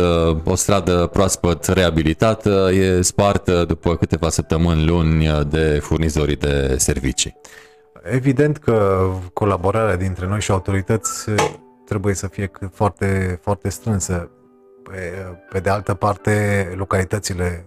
o 0.43 0.55
stradă 0.55 1.09
proaspăt 1.11 1.65
reabilitată 1.65 2.69
e 2.73 3.01
spartă 3.01 3.65
după 3.67 3.95
câteva 3.95 4.29
săptămâni, 4.29 4.85
luni 4.85 5.45
de 5.49 5.79
furnizorii 5.81 6.35
de 6.35 6.75
servicii. 6.77 7.35
Evident 8.03 8.57
că 8.57 9.07
colaborarea 9.33 9.95
dintre 9.95 10.27
noi 10.27 10.39
și 10.39 10.51
autorități 10.51 11.29
trebuie 11.85 12.13
să 12.13 12.27
fie 12.27 12.51
foarte, 12.71 13.39
foarte 13.41 13.69
strânsă 13.69 14.29
pe, 14.89 15.25
pe 15.49 15.59
de 15.59 15.69
altă 15.69 15.93
parte, 15.93 16.73
localitățile, 16.75 17.65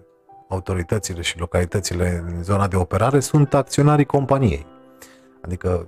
autoritățile 0.49 1.21
și 1.21 1.39
localitățile 1.39 2.25
în 2.27 2.43
zona 2.43 2.69
de 2.69 2.77
operare 2.77 3.21
sunt 3.21 3.55
acționarii 3.55 4.05
companiei. 4.05 4.67
Adică 5.41 5.87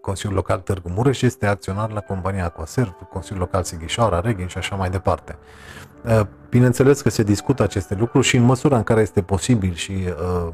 Consiliul 0.00 0.36
Local 0.36 0.58
Târgu 0.58 0.88
Mureș 0.88 1.22
este 1.22 1.46
acționar 1.46 1.90
la 1.90 2.00
compania 2.00 2.48
Coaserv, 2.48 2.94
Consiliul 3.12 3.40
Local 3.40 3.62
Sighișoara, 3.62 4.20
Reghin 4.20 4.46
și 4.46 4.58
așa 4.58 4.76
mai 4.76 4.90
departe. 4.90 5.38
Uh, 6.04 6.20
bineînțeles 6.48 7.00
că 7.00 7.10
se 7.10 7.22
discută 7.22 7.62
aceste 7.62 7.94
lucruri 7.94 8.26
și 8.26 8.36
în 8.36 8.42
măsura 8.42 8.76
în 8.76 8.82
care 8.82 9.00
este 9.00 9.22
posibil 9.22 9.74
și 9.74 9.92
uh, 9.92 10.52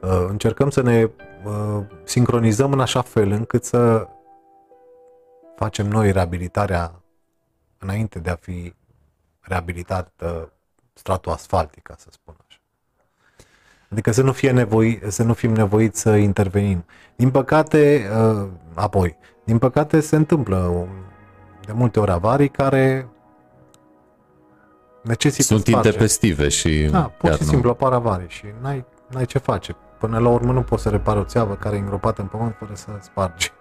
uh, 0.00 0.26
încercăm 0.28 0.70
să 0.70 0.82
ne 0.82 1.10
uh, 1.44 1.82
sincronizăm 2.04 2.72
în 2.72 2.80
așa 2.80 3.02
fel 3.02 3.30
încât 3.30 3.64
să 3.64 4.06
facem 5.56 5.86
noi 5.86 6.12
reabilitarea 6.12 7.01
înainte 7.82 8.18
de 8.18 8.30
a 8.30 8.34
fi 8.34 8.74
reabilitat 9.40 10.12
uh, 10.22 10.42
stratul 10.92 11.32
asfaltic, 11.32 11.82
ca 11.82 11.94
să 11.98 12.06
spun 12.10 12.34
așa. 12.48 12.58
Adică 13.88 14.12
să 14.12 14.22
nu, 14.22 14.32
fie 14.32 14.50
nevoi, 14.50 15.00
să 15.08 15.22
nu 15.22 15.34
fim 15.34 15.52
nevoiți 15.52 16.00
să 16.00 16.10
intervenim. 16.16 16.84
Din 17.16 17.30
păcate, 17.30 18.08
uh, 18.16 18.48
apoi, 18.74 19.16
din 19.44 19.58
păcate 19.58 20.00
se 20.00 20.16
întâmplă 20.16 20.88
de 21.66 21.72
multe 21.72 22.00
ori 22.00 22.10
avarii 22.10 22.48
care 22.48 23.08
necesită 25.02 25.42
Sunt 25.42 25.66
sparge. 25.66 25.88
intempestive 25.88 26.48
și 26.48 26.88
Da, 26.90 27.02
pur 27.02 27.34
și 27.34 27.44
simplu 27.44 27.70
apar 27.70 27.92
avarii 27.92 28.28
și 28.28 28.44
n-ai, 28.60 28.84
n-ai 29.08 29.24
ce 29.26 29.38
face. 29.38 29.76
Până 29.98 30.18
la 30.18 30.28
urmă 30.28 30.52
nu 30.52 30.62
poți 30.62 30.82
să 30.82 30.88
repari 30.88 31.18
o 31.18 31.24
țeavă 31.24 31.54
care 31.54 31.76
e 31.76 31.78
îngropată 31.78 32.20
în 32.20 32.26
pământ 32.26 32.54
fără 32.58 32.74
să 32.74 32.90
spargi. 33.00 33.52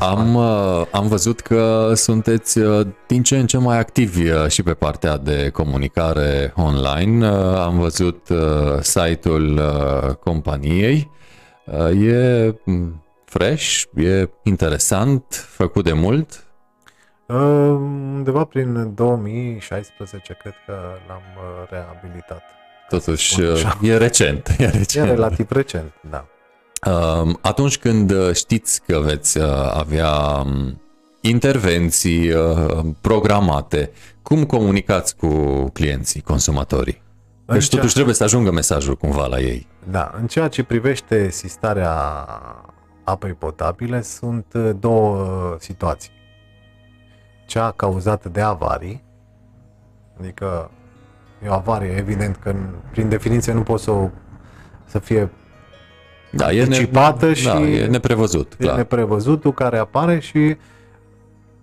Am, 0.00 0.34
uh, 0.34 0.86
am 0.90 1.06
văzut 1.06 1.40
că 1.40 1.92
sunteți 1.94 2.58
uh, 2.58 2.86
din 3.06 3.22
ce 3.22 3.38
în 3.38 3.46
ce 3.46 3.58
mai 3.58 3.78
activi 3.78 4.30
uh, 4.30 4.48
și 4.48 4.62
pe 4.62 4.74
partea 4.74 5.16
de 5.16 5.48
comunicare 5.48 6.52
online. 6.56 7.26
Am 7.56 7.78
văzut 7.78 8.28
site-ul 8.80 9.60
companiei. 10.20 11.10
E 12.04 12.54
mm, 12.64 13.04
fresh, 13.24 13.82
e 13.94 14.28
interesant, 14.42 15.24
făcut 15.48 15.84
de 15.84 15.92
mult. 15.92 16.44
Undeva 17.26 18.44
prin 18.44 18.94
2016 18.94 20.36
cred 20.42 20.54
că 20.66 20.74
l-am 21.08 21.22
reabilitat. 21.70 22.42
Totuși, 22.88 23.40
e 23.82 23.96
recent, 23.96 24.48
e 24.58 24.66
recent. 24.66 25.08
E 25.08 25.10
relativ 25.10 25.50
recent, 25.50 25.92
da. 26.10 26.26
Atunci 27.40 27.78
când 27.78 28.10
uh, 28.10 28.34
știți 28.34 28.82
că 28.82 28.98
veți 28.98 29.38
uh, 29.38 29.44
avea 29.74 30.10
um, 30.44 30.80
intervenții 31.20 32.32
uh, 32.32 32.84
programate, 33.00 33.90
cum 34.22 34.44
comunicați 34.44 35.16
cu 35.16 35.64
clienții, 35.72 36.20
consumatorii? 36.20 37.02
Deci 37.46 37.68
totuși 37.68 37.94
trebuie 37.94 38.14
să 38.14 38.24
ajungă 38.24 38.50
mesajul 38.50 38.96
cumva 38.96 39.26
la 39.26 39.40
ei. 39.40 39.66
Da, 39.90 40.10
în 40.20 40.26
ceea 40.26 40.48
ce 40.48 40.62
privește 40.62 41.30
sistarea 41.30 41.94
apei 43.04 43.32
potabile 43.32 44.02
sunt 44.02 44.54
două 44.78 45.56
situații. 45.58 46.10
Cea 47.46 47.70
cauzată 47.70 48.28
de 48.28 48.40
avarii, 48.40 49.04
adică 50.18 50.70
e 51.44 51.48
o 51.48 51.52
avarie, 51.52 51.94
evident 51.96 52.36
că 52.36 52.54
prin 52.90 53.08
definiție 53.08 53.52
nu 53.52 53.62
poți 53.62 53.84
să, 53.84 53.90
o, 53.90 54.08
să 54.84 54.98
fie 54.98 55.30
da, 56.32 56.52
e 56.52 56.62
anticipată 56.62 57.26
ne, 57.26 57.32
și 57.32 57.44
da, 57.44 57.60
e 57.60 57.86
neprevăzut. 57.86 58.52
E 58.52 58.64
clar. 58.64 58.76
neprevăzutul 58.76 59.52
care 59.52 59.78
apare 59.78 60.18
și 60.18 60.56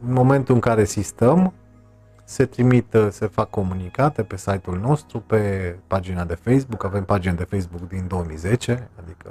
în 0.07 0.13
momentul 0.13 0.53
în 0.55 0.61
care 0.61 0.85
sistăm, 0.85 1.53
se 2.23 2.45
trimită, 2.45 3.09
se 3.11 3.27
fac 3.27 3.49
comunicate 3.49 4.21
pe 4.21 4.38
site-ul 4.38 4.79
nostru, 4.81 5.23
pe 5.27 5.75
pagina 5.88 6.23
de 6.23 6.38
Facebook, 6.43 6.83
avem 6.83 7.03
pagina 7.03 7.33
de 7.33 7.47
Facebook 7.49 7.88
din 7.88 8.05
2010, 8.07 8.89
adică 9.03 9.29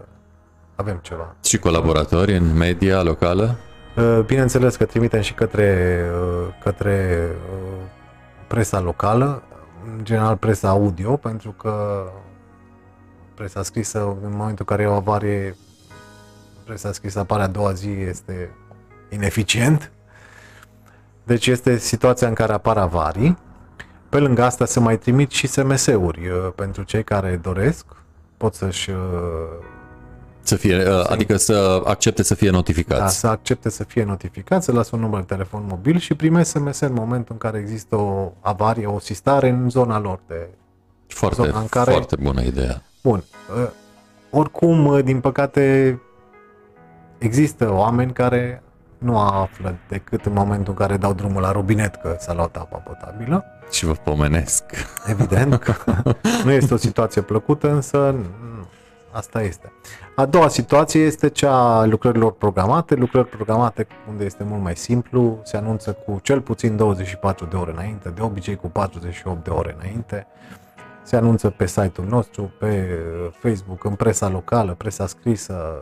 avem 0.75 0.99
ceva. 1.03 1.35
Și 1.45 1.59
colaboratori 1.59 2.37
în 2.37 2.57
media 2.57 3.03
locală? 3.03 3.57
Uh, 3.97 4.21
bineînțeles 4.27 4.77
că 4.77 4.85
trimitem 4.85 5.21
și 5.21 5.35
către, 5.35 6.01
uh, 6.13 6.55
către 6.63 7.27
uh, 7.53 7.83
presa 8.47 8.81
locală, 8.81 9.43
în 9.97 10.05
general 10.05 10.37
presa 10.37 10.69
audio, 10.69 11.17
pentru 11.17 11.51
că 11.51 12.03
presa 13.39 13.63
scrisă, 13.63 13.99
în 14.23 14.31
momentul 14.31 14.57
în 14.69 14.77
care 14.77 14.83
e 14.83 14.87
o 14.87 14.93
avarie, 14.95 15.57
presa 16.65 16.93
scrisă 16.93 17.19
apare 17.19 17.43
a 17.43 17.47
doua 17.47 17.73
zi, 17.73 17.89
este 17.91 18.51
ineficient. 19.11 19.91
Deci 21.25 21.47
este 21.47 21.79
situația 21.79 22.29
în 22.29 22.35
care 22.35 22.53
apar 22.53 22.77
avarii. 22.77 23.39
Pe 24.09 24.19
lângă 24.19 24.43
asta 24.45 24.65
se 24.65 24.81
mai 24.81 24.99
trimit 24.99 25.31
și 25.31 25.47
SMS-uri 25.47 26.29
uh, 26.29 26.53
pentru 26.55 26.83
cei 26.83 27.05
care 27.05 27.37
doresc. 27.43 27.85
Pot 28.37 28.55
să-și 28.55 28.91
uh, 28.91 28.97
Să 30.41 30.57
fie, 30.57 30.91
uh, 30.91 31.05
adică 31.09 31.37
să 31.37 31.83
accepte 31.85 32.23
să 32.23 32.35
fie 32.35 32.51
da, 32.51 32.57
notificați. 32.57 33.19
să 33.19 33.27
accepte 33.27 33.71
să 33.71 33.85
fie 33.85 34.05
notificat, 34.05 34.63
să 34.63 34.73
lasă 34.73 34.91
un 34.97 35.01
număr 35.01 35.21
de 35.21 35.27
telefon 35.27 35.65
mobil 35.69 35.99
și 35.99 36.15
primesc 36.15 36.51
SMS 36.51 36.81
în 36.81 36.93
momentul 36.93 37.33
în 37.33 37.39
care 37.39 37.59
există 37.59 37.97
o 37.97 38.33
avarie, 38.41 38.87
o 38.87 38.99
sistare 38.99 39.49
în 39.49 39.71
zona 39.71 39.99
lor 39.99 40.21
de 40.27 40.49
Foarte, 41.07 41.43
zona 41.43 41.61
în 41.61 41.67
care- 41.67 41.91
foarte 41.91 42.17
bună 42.17 42.43
ideea. 42.43 42.83
Bun. 43.03 43.25
uh, 43.57 43.71
Oricum, 44.31 44.87
uh, 44.87 45.05
din 45.05 45.21
păcate, 45.21 45.99
există 47.19 47.73
oameni 47.73 48.13
care 48.13 48.63
nu 48.99 49.19
află 49.19 49.75
decât 49.89 50.25
în 50.27 50.33
momentul 50.33 50.73
în 50.73 50.87
care 50.87 50.97
dau 50.97 51.13
drumul 51.13 51.41
la 51.43 51.53
robinet 51.53 51.95
că 51.95 52.17
s-a 52.19 52.35
luat 52.35 52.57
apa 52.57 52.77
potabilă. 52.77 53.45
Și 53.71 53.85
vă 53.85 53.93
pomenesc. 53.93 54.65
Evident 55.07 55.57
că 55.57 55.75
nu 56.45 56.51
este 56.51 56.75
o 56.75 56.77
situație 56.77 57.23
plăcută, 57.23 57.71
însă 57.71 58.11
nu, 58.11 58.67
asta 59.11 59.43
este. 59.43 59.73
A 60.17 60.27
doua 60.27 60.49
situație 60.49 61.01
este 61.01 61.29
cea 61.29 61.79
a 61.79 61.85
lucrărilor 61.85 62.33
programate. 62.33 62.95
Lucrări 62.95 63.29
programate 63.29 63.87
unde 64.09 64.25
este 64.25 64.45
mult 64.45 64.63
mai 64.63 64.77
simplu, 64.77 65.41
se 65.45 65.57
anunță 65.57 65.93
cu 65.93 66.19
cel 66.23 66.41
puțin 66.41 66.77
24 66.77 67.47
de 67.47 67.57
ore 67.57 67.71
înainte, 67.71 68.09
de 68.09 68.23
obicei 68.23 68.57
cu 68.57 68.69
48 68.69 69.45
de 69.45 69.51
ore 69.51 69.77
înainte. 69.79 70.27
Se 71.09 71.17
anunță 71.17 71.51
pe 71.51 71.67
site-ul 71.67 72.07
nostru, 72.09 72.53
pe 72.59 72.89
uh, 73.25 73.31
Facebook, 73.41 73.85
în 73.85 73.95
presa 73.95 74.29
locală, 74.29 74.75
presa 74.79 75.07
scrisă, 75.07 75.79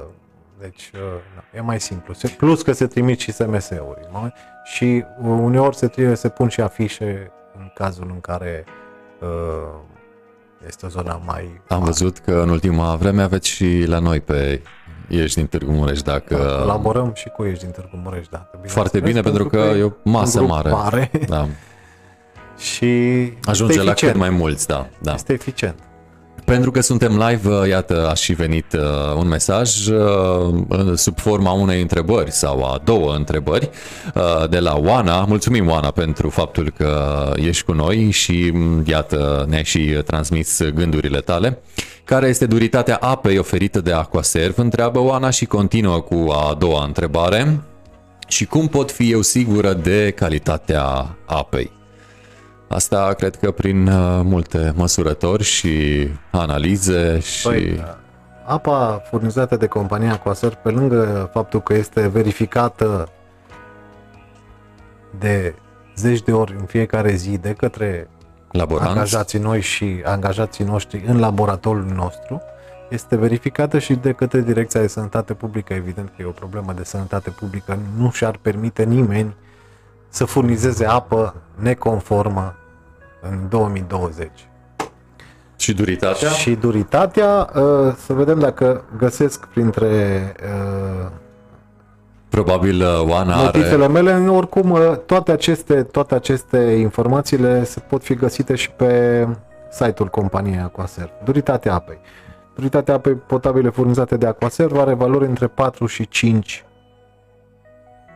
deci 0.61 0.91
uh, 0.95 1.01
na, 1.35 1.45
e 1.55 1.61
mai 1.61 1.81
simplu. 1.81 2.15
Se- 2.15 2.29
Plus 2.29 2.63
că 2.63 2.73
se 2.73 2.87
trimit 2.87 3.19
și 3.21 3.33
SMS-uri 3.33 4.09
nu? 4.13 4.33
și 4.65 5.05
uh, 5.21 5.27
uneori 5.27 5.77
se, 5.77 5.87
trebuie, 5.87 6.15
se 6.17 6.29
pun 6.29 6.49
și 6.49 6.61
afișe 6.61 7.31
în 7.59 7.71
cazul 7.75 8.07
în 8.13 8.21
care 8.21 8.65
uh, 9.21 9.79
este 10.67 10.87
o 10.87 10.89
zonă 10.89 11.21
mai... 11.25 11.61
Am 11.69 11.85
văzut 11.85 12.19
că 12.19 12.33
în 12.33 12.49
ultima 12.49 12.97
vreme 12.97 13.23
aveți 13.23 13.49
și 13.49 13.85
la 13.87 13.99
noi 13.99 14.21
pe 14.21 14.63
Ești 15.09 15.37
din 15.39 15.47
Târgu 15.47 15.71
Mureș, 15.73 16.03
dacă... 16.03 16.37
Colaborăm 16.61 17.13
și 17.15 17.29
cu 17.29 17.45
ești 17.45 17.65
din 17.65 17.73
Târgu 17.73 17.97
Mureș, 18.05 18.29
da. 18.29 18.39
bineînțeles, 18.39 18.73
Foarte 18.73 19.01
bine, 19.01 19.21
pentru 19.21 19.47
că 19.47 19.57
e 19.57 19.83
o 19.83 19.91
masă 20.03 20.41
un 20.41 20.47
grup 20.47 20.57
mare. 20.57 20.71
mare 20.71 21.11
Da. 21.29 21.47
și 22.59 22.85
Ajunge 23.45 23.73
este 23.73 23.85
la 23.85 23.91
eficient. 23.91 24.13
cât 24.15 24.17
mai 24.17 24.31
mulți, 24.31 24.67
da. 24.67 24.87
da. 24.99 25.15
Este 25.15 25.33
eficient. 25.33 25.75
Pentru 26.45 26.71
că 26.71 26.81
suntem 26.81 27.23
live, 27.29 27.49
uh, 27.49 27.69
iată, 27.69 28.09
a 28.11 28.15
și 28.15 28.33
venit 28.33 28.73
uh, 28.73 28.81
un 29.19 29.29
mesaj 29.29 29.87
uh, 29.87 30.65
în- 30.69 30.97
sub 30.97 31.19
forma 31.19 31.53
unei 31.53 31.81
întrebări 31.81 32.31
sau 32.33 32.65
a 32.65 32.81
două 32.85 33.15
întrebări 33.15 33.71
uh, 34.15 34.49
de 34.51 34.59
la 34.59 34.77
Oana. 34.77 35.25
Mulțumim, 35.25 35.69
Oana, 35.71 35.91
pentru 35.91 36.29
faptul 36.29 36.73
că 36.77 37.33
ești 37.37 37.65
cu 37.65 37.73
noi 37.73 38.11
și, 38.11 38.51
m, 38.55 38.83
iată, 38.87 39.47
ne-ai 39.49 39.65
și 39.65 39.81
transmis 40.07 40.63
gândurile 40.75 41.19
tale. 41.21 41.59
Care 42.05 42.29
este 42.29 42.47
duritatea 42.47 42.97
apei 42.97 43.39
oferită 43.39 43.81
de 43.81 43.93
Aquaserv? 43.93 44.59
Întreabă 44.59 44.99
Oana 44.99 45.31
și 45.31 45.45
continuă 45.45 46.01
cu 46.01 46.27
a 46.31 46.55
doua 46.59 46.85
întrebare. 46.85 47.61
Și 48.29 48.45
cum 48.45 48.67
pot 48.69 48.91
fi 48.91 49.11
eu 49.13 49.23
sigură 49.23 49.73
de 49.73 50.11
calitatea 50.17 51.17
apei? 51.27 51.71
Asta 52.69 53.13
cred 53.17 53.37
că 53.37 53.51
prin 53.51 53.87
uh, 53.87 54.21
multe 54.23 54.73
măsurători 54.77 55.43
și 55.43 56.09
analize 56.31 57.19
și... 57.19 57.49
Păi, 57.49 57.85
apa 58.47 59.03
furnizată 59.11 59.57
de 59.57 59.67
compania 59.67 60.19
Coaser, 60.19 60.55
pe 60.55 60.71
lângă 60.71 61.31
faptul 61.33 61.61
că 61.61 61.75
este 61.75 62.09
verificată 62.09 63.09
de 65.19 65.55
zeci 65.97 66.23
de 66.23 66.33
ori 66.33 66.55
în 66.59 66.65
fiecare 66.65 67.15
zi 67.15 67.39
de 67.39 67.53
către 67.53 68.09
laboranți. 68.51 68.91
angajații 68.91 69.39
noi 69.39 69.61
și 69.61 70.01
angajații 70.05 70.65
noștri 70.65 71.05
în 71.07 71.19
laboratorul 71.19 71.87
nostru, 71.95 72.43
este 72.91 73.17
verificată 73.17 73.79
și 73.79 73.95
de 73.95 74.13
către 74.13 74.41
Direcția 74.41 74.81
de 74.81 74.87
Sănătate 74.87 75.35
Publică. 75.35 75.73
Evident 75.75 76.09
că 76.09 76.23
e 76.23 76.25
o 76.25 76.31
problemă 76.31 76.73
de 76.73 76.85
sănătate 76.85 77.31
publică. 77.31 77.79
Nu 77.97 78.11
și-ar 78.11 78.39
permite 78.43 78.85
nimeni 78.85 79.35
să 80.17 80.25
furnizeze 80.25 80.85
apă 80.85 81.35
neconformă 81.55 82.55
în 83.21 83.49
2020. 83.49 84.31
Și 85.57 85.75
duritatea? 85.75 86.29
Și 86.29 86.55
duritatea, 86.55 87.51
uh, 87.55 87.95
să 87.97 88.13
vedem 88.13 88.39
dacă 88.39 88.85
găsesc 88.99 89.47
printre 89.47 90.33
uh, 90.43 91.11
Probabil 92.29 92.81
uh, 92.81 93.11
Oana 93.11 93.35
are... 93.35 93.45
notițele 93.45 93.89
mele, 93.89 94.29
oricum 94.29 94.71
uh, 94.71 94.97
toate 95.07 95.33
aceste, 95.33 95.83
toate 95.83 96.15
aceste 96.15 96.59
informațiile 96.59 97.65
se 97.65 97.81
pot 97.81 98.03
fi 98.03 98.15
găsite 98.15 98.55
și 98.55 98.71
pe 98.71 99.27
site-ul 99.71 100.09
companiei 100.09 100.61
Aquaserv. 100.61 101.11
Duritatea 101.25 101.75
apei. 101.75 101.99
Duritatea 102.55 102.95
apei 102.95 103.15
potabile 103.15 103.71
furnizate 103.71 104.17
de 104.17 104.27
Aquaserv 104.27 104.79
are 104.79 104.95
valori 104.95 105.27
între 105.27 105.47
4 105.47 105.87
și 105.87 106.09
5. 106.09 106.65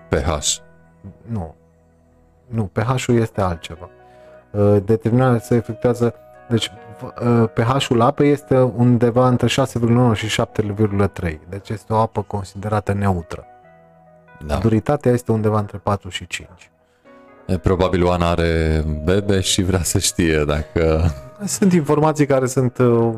pH. 0.08 0.56
Nu. 1.26 1.54
Nu, 2.50 2.64
pH-ul 2.64 3.16
este 3.16 3.40
altceva. 3.40 3.88
Uh, 4.50 4.76
Determinarea 4.84 5.38
se 5.38 5.54
efectuează 5.54 6.14
deci 6.50 6.72
uh, 7.22 7.48
pH-ul 7.54 8.00
apei 8.00 8.30
este 8.30 8.60
undeva 8.60 9.28
între 9.28 9.46
6,9 9.46 10.14
și 10.14 10.42
7,3. 10.42 11.34
Deci 11.48 11.68
este 11.68 11.92
o 11.92 11.96
apă 11.96 12.22
considerată 12.22 12.92
neutră. 12.92 13.44
Da. 14.46 14.56
Duritatea 14.56 15.12
este 15.12 15.32
undeva 15.32 15.58
între 15.58 15.78
4 15.78 16.08
și 16.08 16.26
5. 16.26 16.48
E, 17.46 17.58
Probabil 17.58 18.04
Oana 18.04 18.30
are 18.30 18.84
bebe 19.04 19.40
și 19.40 19.62
vrea 19.62 19.82
să 19.82 19.98
știe 19.98 20.44
dacă... 20.44 21.02
Sunt 21.44 21.72
informații 21.72 22.26
care 22.26 22.46
sunt 22.46 22.78
uh, 22.78 23.14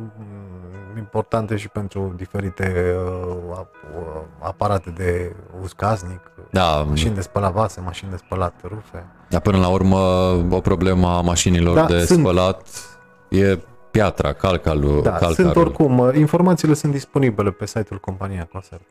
importante 0.96 1.56
și 1.56 1.68
pentru 1.68 2.12
diferite 2.16 2.94
uh, 3.06 3.58
ap- 3.60 3.96
uh, 3.98 4.20
aparate 4.38 4.90
de 4.90 5.36
uz 5.62 5.72
casnic, 5.72 6.30
Da, 6.50 6.82
mașini 6.88 7.14
de 7.14 7.20
spălat 7.20 7.52
vase, 7.52 7.80
mașini 7.80 8.10
de 8.10 8.16
spălat 8.16 8.54
rufe. 8.64 9.06
Dar 9.32 9.40
până 9.40 9.58
la 9.58 9.68
urmă 9.68 9.96
o 10.50 10.60
problemă 10.60 11.08
a 11.08 11.20
mașinilor 11.20 11.74
Da, 11.74 11.86
de 11.86 12.04
sunt. 12.04 12.18
spălat 12.18 12.68
e 13.28 13.58
piatra, 13.90 14.32
calcalul. 14.32 15.00
Da, 15.02 15.10
calcarul. 15.10 15.34
sunt 15.34 15.56
oricum, 15.56 15.98
uh, 15.98 16.16
informațiile 16.16 16.74
sunt 16.74 16.92
disponibile 16.92 17.50
pe 17.50 17.66
site-ul 17.66 17.98
companiei 18.00 18.40
Aquaserv. 18.40 18.82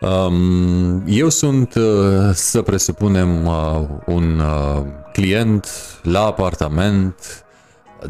Um, 0.00 1.02
eu 1.06 1.28
sunt, 1.28 1.74
uh, 1.74 2.30
să 2.32 2.62
presupunem, 2.62 3.46
uh, 3.46 3.80
un 4.06 4.38
uh, 4.38 4.82
client 5.12 5.68
la 6.02 6.20
apartament. 6.24 7.44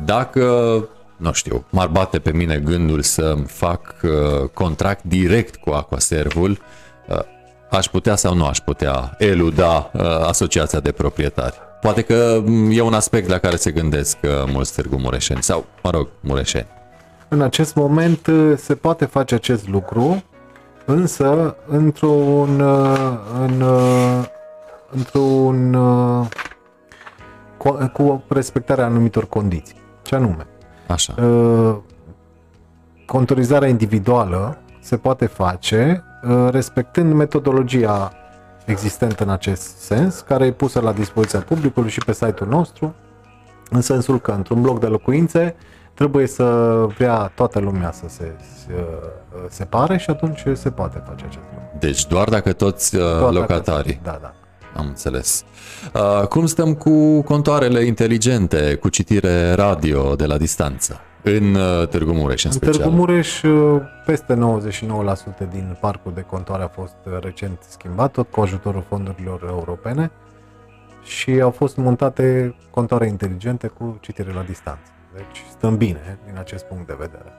Dacă, 0.05 0.45
nu 1.17 1.33
știu, 1.33 1.65
m-ar 1.71 1.89
bate 1.89 2.19
pe 2.19 2.33
mine 2.33 2.59
gândul 2.65 3.03
să 3.03 3.37
fac 3.47 3.95
uh, 4.03 4.49
contract 4.55 5.05
direct 5.05 5.57
cu 5.57 5.71
Aquaservul, 5.71 6.59
uh, 7.09 7.19
aș 7.77 7.87
putea 7.87 8.17
sau 8.17 8.35
nu 8.35 8.47
aș 8.47 8.59
putea 8.59 9.15
eluda 9.19 9.91
uh, 9.93 10.03
asociația 10.27 10.81
de 10.81 10.93
proprietari. 10.93 11.61
Poate 11.81 12.03
că 12.03 12.43
mm, 12.45 12.71
e 12.71 12.81
un 12.81 12.95
aspect 12.95 13.29
la 13.29 13.39
care 13.39 13.57
se 13.57 13.71
gândesc 13.71 14.17
uh, 14.23 14.31
mulți 14.47 14.75
târgu 14.75 14.97
mureșeni 14.97 15.43
sau, 15.43 15.65
mă 15.83 15.91
rog, 15.91 16.09
mureșeni. 16.21 16.67
În 17.29 17.41
acest 17.41 17.75
moment 17.75 18.27
uh, 18.27 18.53
se 18.57 18.75
poate 18.75 19.05
face 19.05 19.35
acest 19.35 19.69
lucru, 19.69 20.23
însă 20.85 21.57
într-un 21.67 22.61
uh, 22.61 23.19
în, 23.41 23.61
uh, 23.61 24.25
într-un 24.91 25.75
uh, 25.75 26.27
cu, 27.57 27.91
cu 27.93 28.25
respectarea 28.29 28.85
anumitor 28.85 29.29
condiții. 29.29 29.77
Ce 30.03 30.15
anume? 30.15 30.47
Așa. 30.87 31.15
Uh, 31.23 31.77
contorizarea 33.07 33.69
individuală 33.69 34.59
se 34.81 34.97
poate 34.97 35.27
face 35.27 36.05
uh, 36.07 36.12
respectând 36.51 37.13
metodologia 37.13 38.13
existentă 38.65 39.23
în 39.23 39.29
acest 39.31 39.77
sens, 39.79 40.21
care 40.21 40.47
e 40.47 40.53
pusă 40.53 40.81
la 40.81 40.93
dispoziția 40.93 41.41
publicului 41.41 41.91
și 41.91 41.99
pe 42.07 42.13
site-ul 42.13 42.49
nostru, 42.49 42.95
în 43.71 43.81
sensul 43.81 44.21
că 44.21 44.31
într-un 44.31 44.61
bloc 44.63 44.81
de 44.81 44.87
locuințe 44.87 45.55
trebuie 45.95 46.27
să 46.27 46.45
vrea 46.97 47.33
toată 47.35 47.59
lumea 47.59 47.93
să 47.93 48.05
se, 48.09 48.33
se 48.67 48.73
uh, 48.75 49.45
separe 49.49 49.97
și 49.97 50.11
atunci 50.11 50.43
se 50.53 50.71
poate 50.71 51.03
face 51.07 51.25
acest 51.25 51.45
lucru. 51.53 51.77
Deci 51.79 52.07
doar 52.07 52.29
dacă 52.29 52.53
toți 52.53 52.97
uh, 52.97 53.01
Doar 53.03 53.19
dacă- 53.21 53.33
locatarii. 53.33 54.01
Da, 54.03 54.19
da. 54.23 54.33
Am 54.77 54.87
înțeles. 54.87 55.45
Uh, 55.95 56.27
cum 56.27 56.47
stăm 56.47 56.75
cu 56.75 57.23
contoarele 57.23 57.85
inteligente, 57.85 58.75
cu 58.75 58.89
citire 58.89 59.53
radio 59.53 60.15
de 60.15 60.27
la 60.27 60.37
distanță? 60.37 61.01
În 61.23 61.55
uh, 61.55 61.89
Târgu 61.89 62.13
Mureș, 62.13 62.45
în 62.45 62.51
În 62.51 62.57
special. 62.57 62.81
Târgu 62.81 62.97
Mureș, 62.97 63.43
uh, 63.43 63.81
peste 64.07 64.35
99% 64.35 65.49
din 65.51 65.77
parcul 65.81 66.13
de 66.15 66.21
contoare 66.21 66.63
a 66.63 66.69
fost 66.69 66.97
uh, 67.05 67.13
recent 67.21 67.59
schimbat, 67.69 68.13
tot 68.13 68.31
cu 68.31 68.41
ajutorul 68.41 68.85
fondurilor 68.89 69.45
europene 69.49 70.11
și 71.03 71.31
au 71.31 71.51
fost 71.51 71.77
montate 71.77 72.55
contoare 72.71 73.07
inteligente 73.07 73.67
cu 73.67 73.99
citire 74.01 74.33
la 74.33 74.43
distanță. 74.43 74.93
Deci 75.15 75.45
stăm 75.51 75.77
bine 75.77 76.19
din 76.27 76.39
acest 76.39 76.65
punct 76.65 76.87
de 76.87 76.97
vedere. 76.99 77.33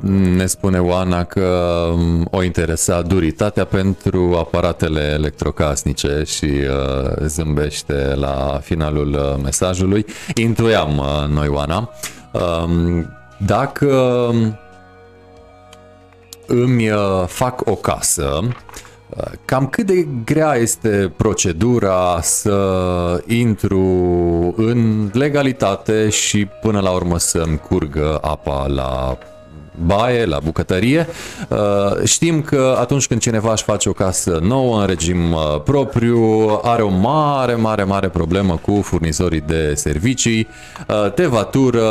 Ne, 0.00 0.36
ne 0.36 0.46
spune 0.46 0.78
Oana 0.78 1.24
că 1.24 1.88
um, 1.92 2.28
o 2.30 2.42
interesa 2.42 3.02
duritatea 3.02 3.64
pentru 3.64 4.36
aparatele 4.38 5.00
electrocasnice 5.00 6.22
și 6.24 6.44
uh, 6.44 7.26
zâmbește 7.26 8.14
la 8.14 8.60
finalul 8.62 9.12
uh, 9.12 9.42
mesajului. 9.42 10.04
Intuiam 10.34 10.98
uh, 10.98 11.28
noi, 11.28 11.48
Oana. 11.48 11.90
Uh, 12.36 13.04
dacă 13.46 14.30
îmi 16.46 16.90
uh, 16.90 17.24
fac 17.26 17.60
o 17.64 17.74
casă, 17.74 18.48
Cam 19.44 19.66
cât 19.66 19.86
de 19.86 20.06
grea 20.24 20.54
este 20.54 21.12
procedura 21.16 22.20
să 22.20 23.22
intru 23.26 23.84
în 24.56 25.10
legalitate 25.12 26.08
și 26.08 26.46
până 26.60 26.80
la 26.80 26.90
urmă 26.90 27.18
să-mi 27.18 27.58
curgă 27.58 28.18
apa 28.22 28.66
la 28.66 29.18
baie, 29.84 30.24
la 30.24 30.38
bucătărie. 30.44 31.06
Uh, 31.48 32.04
știm 32.04 32.42
că 32.42 32.76
atunci 32.80 33.06
când 33.06 33.20
cineva 33.20 33.52
își 33.52 33.62
face 33.62 33.88
o 33.88 33.92
casă 33.92 34.38
nouă 34.42 34.80
în 34.80 34.86
regim 34.86 35.32
uh, 35.32 35.60
propriu, 35.64 36.48
are 36.62 36.82
o 36.82 36.88
mare, 36.88 37.54
mare, 37.54 37.82
mare 37.82 38.08
problemă 38.08 38.56
cu 38.56 38.80
furnizorii 38.82 39.40
de 39.40 39.74
servicii, 39.74 40.46
uh, 40.88 41.12
tevatură, 41.12 41.82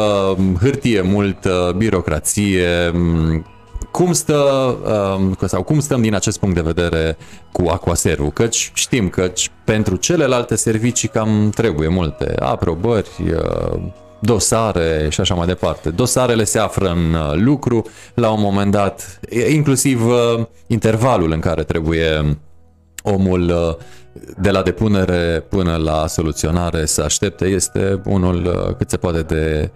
hârtie 0.59 1.01
multă, 1.01 1.73
birocrație, 1.77 2.91
cum 3.95 4.13
stă 4.13 4.41
um, 5.17 5.47
sau 5.47 5.63
cum 5.63 5.79
stăm 5.79 6.01
din 6.01 6.15
acest 6.15 6.39
punct 6.39 6.55
de 6.55 6.61
vedere 6.61 7.17
cu 7.51 7.67
Aquaservu? 7.67 8.29
Căci 8.29 8.71
știm 8.73 9.09
că 9.09 9.31
pentru 9.63 9.95
celelalte 9.95 10.55
servicii 10.55 11.07
cam 11.07 11.49
trebuie 11.55 11.87
multe 11.87 12.35
aprobări, 12.39 13.09
uh, 13.19 13.79
dosare 14.19 15.07
și 15.09 15.21
așa 15.21 15.35
mai 15.35 15.45
departe. 15.47 15.89
Dosarele 15.89 16.43
se 16.43 16.59
află 16.59 16.89
în 16.89 17.13
uh, 17.13 17.33
lucru 17.33 17.85
la 18.13 18.31
un 18.31 18.41
moment 18.41 18.71
dat, 18.71 19.19
inclusiv 19.49 20.05
uh, 20.05 20.45
intervalul 20.67 21.31
în 21.31 21.39
care 21.39 21.63
trebuie 21.63 22.37
omul 23.03 23.77
de 24.37 24.51
la 24.51 24.61
depunere 24.61 25.45
până 25.49 25.75
la 25.75 26.07
soluționare 26.07 26.85
să 26.85 27.01
aștepte 27.01 27.45
este 27.45 28.01
unul 28.05 28.75
cât 28.77 28.89
se 28.89 28.97
poate 28.97 29.21
de 29.21 29.71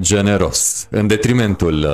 generos, 0.00 0.86
în 0.90 1.06
detrimentul 1.06 1.86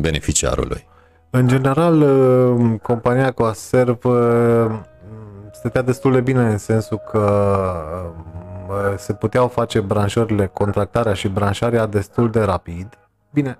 beneficiarului. 0.00 0.90
În 1.34 1.48
general, 1.48 2.00
uh, 2.00 2.80
compania 2.82 3.30
Coaserv 3.30 4.04
uh, 4.04 4.66
stătea 5.52 5.82
destul 5.82 6.12
de 6.12 6.20
bine 6.20 6.40
în 6.40 6.58
sensul 6.58 7.00
că 7.10 7.50
uh, 8.04 8.51
se 8.96 9.14
puteau 9.14 9.48
face 9.48 9.80
branșările, 9.80 10.46
contractarea 10.46 11.14
și 11.14 11.28
branșarea 11.28 11.86
destul 11.86 12.30
de 12.30 12.40
rapid. 12.40 12.98
Bine, 13.30 13.58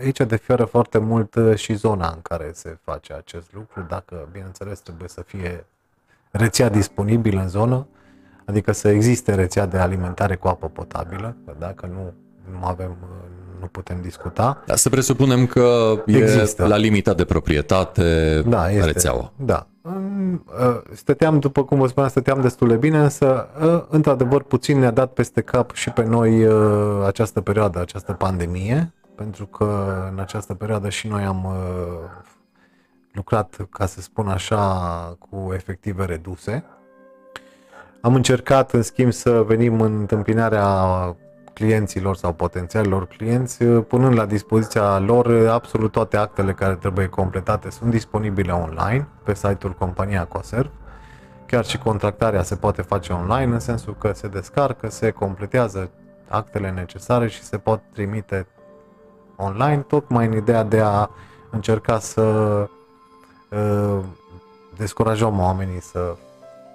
aici 0.00 0.20
diferă 0.20 0.64
foarte 0.64 0.98
mult 0.98 1.36
și 1.54 1.74
zona 1.74 2.08
în 2.14 2.20
care 2.22 2.50
se 2.54 2.78
face 2.84 3.14
acest 3.14 3.52
lucru, 3.52 3.86
dacă, 3.88 4.28
bineînțeles, 4.32 4.80
trebuie 4.80 5.08
să 5.08 5.22
fie 5.22 5.66
rețea 6.30 6.68
disponibilă 6.68 7.40
în 7.40 7.48
zonă, 7.48 7.86
adică 8.44 8.72
să 8.72 8.88
existe 8.88 9.34
rețea 9.34 9.66
de 9.66 9.78
alimentare 9.78 10.36
cu 10.36 10.48
apă 10.48 10.68
potabilă, 10.68 11.36
dacă 11.58 11.86
nu, 11.86 12.12
nu 12.58 12.66
avem 12.66 12.96
nu 13.60 13.66
putem 13.66 13.98
discuta. 14.02 14.62
Da, 14.66 14.76
să 14.76 14.88
presupunem 14.88 15.46
că 15.46 15.96
Există. 16.06 16.62
e 16.62 16.66
la 16.66 16.76
limita 16.76 17.14
de 17.14 17.24
proprietate 17.24 18.40
da, 18.46 18.70
este, 18.70 18.84
rețeaua. 18.84 19.32
Da. 19.36 19.66
Uh, 19.82 20.80
stăteam, 20.92 21.38
după 21.38 21.64
cum 21.64 21.78
vă 21.78 21.86
spuneam, 21.86 22.10
stăteam 22.10 22.40
destul 22.40 22.68
de 22.68 22.76
bine, 22.76 22.98
însă, 22.98 23.48
uh, 23.62 23.84
într-adevăr, 23.88 24.42
puțin 24.42 24.78
ne-a 24.78 24.90
dat 24.90 25.12
peste 25.12 25.40
cap 25.40 25.74
și 25.74 25.90
pe 25.90 26.04
noi 26.04 26.46
uh, 26.46 27.06
această 27.06 27.40
perioadă, 27.40 27.80
această 27.80 28.12
pandemie, 28.12 28.92
pentru 29.14 29.46
că 29.46 29.94
în 30.12 30.18
această 30.18 30.54
perioadă 30.54 30.88
și 30.88 31.06
noi 31.08 31.22
am 31.22 31.46
lucrat, 33.12 33.56
ca 33.70 33.86
să 33.86 34.00
spun 34.00 34.28
așa, 34.28 35.16
cu 35.18 35.50
efective 35.52 36.04
reduse. 36.04 36.64
Am 38.00 38.14
încercat, 38.14 38.72
în 38.72 38.82
schimb, 38.82 39.12
să 39.12 39.42
venim 39.46 39.80
în 39.80 39.96
întâmpinarea 39.98 40.64
clienților 41.58 42.16
sau 42.16 42.32
potențialilor 42.32 43.06
clienți, 43.06 43.62
uh, 43.62 43.84
punând 43.88 44.16
la 44.16 44.26
dispoziția 44.26 44.98
lor 44.98 45.26
uh, 45.26 45.48
absolut 45.50 45.92
toate 45.92 46.16
actele 46.16 46.52
care 46.52 46.74
trebuie 46.74 47.06
completate. 47.06 47.70
Sunt 47.70 47.90
disponibile 47.90 48.52
online 48.52 49.08
pe 49.24 49.34
site-ul 49.34 49.72
compania 49.72 50.24
Coserv. 50.24 50.70
Chiar 51.46 51.64
și 51.64 51.78
contractarea 51.78 52.42
se 52.42 52.56
poate 52.56 52.82
face 52.82 53.12
online, 53.12 53.52
în 53.52 53.60
sensul 53.60 53.96
că 53.98 54.12
se 54.12 54.28
descarcă, 54.28 54.90
se 54.90 55.10
completează 55.10 55.90
actele 56.28 56.70
necesare 56.70 57.28
și 57.28 57.42
se 57.42 57.58
pot 57.58 57.80
trimite 57.92 58.46
online, 59.36 59.80
tocmai 59.80 60.26
în 60.26 60.32
ideea 60.32 60.62
de 60.62 60.80
a 60.80 61.10
încerca 61.50 61.98
să 61.98 62.22
uh, 63.50 63.98
descurajăm 64.76 65.40
oamenii 65.40 65.80
să 65.80 66.16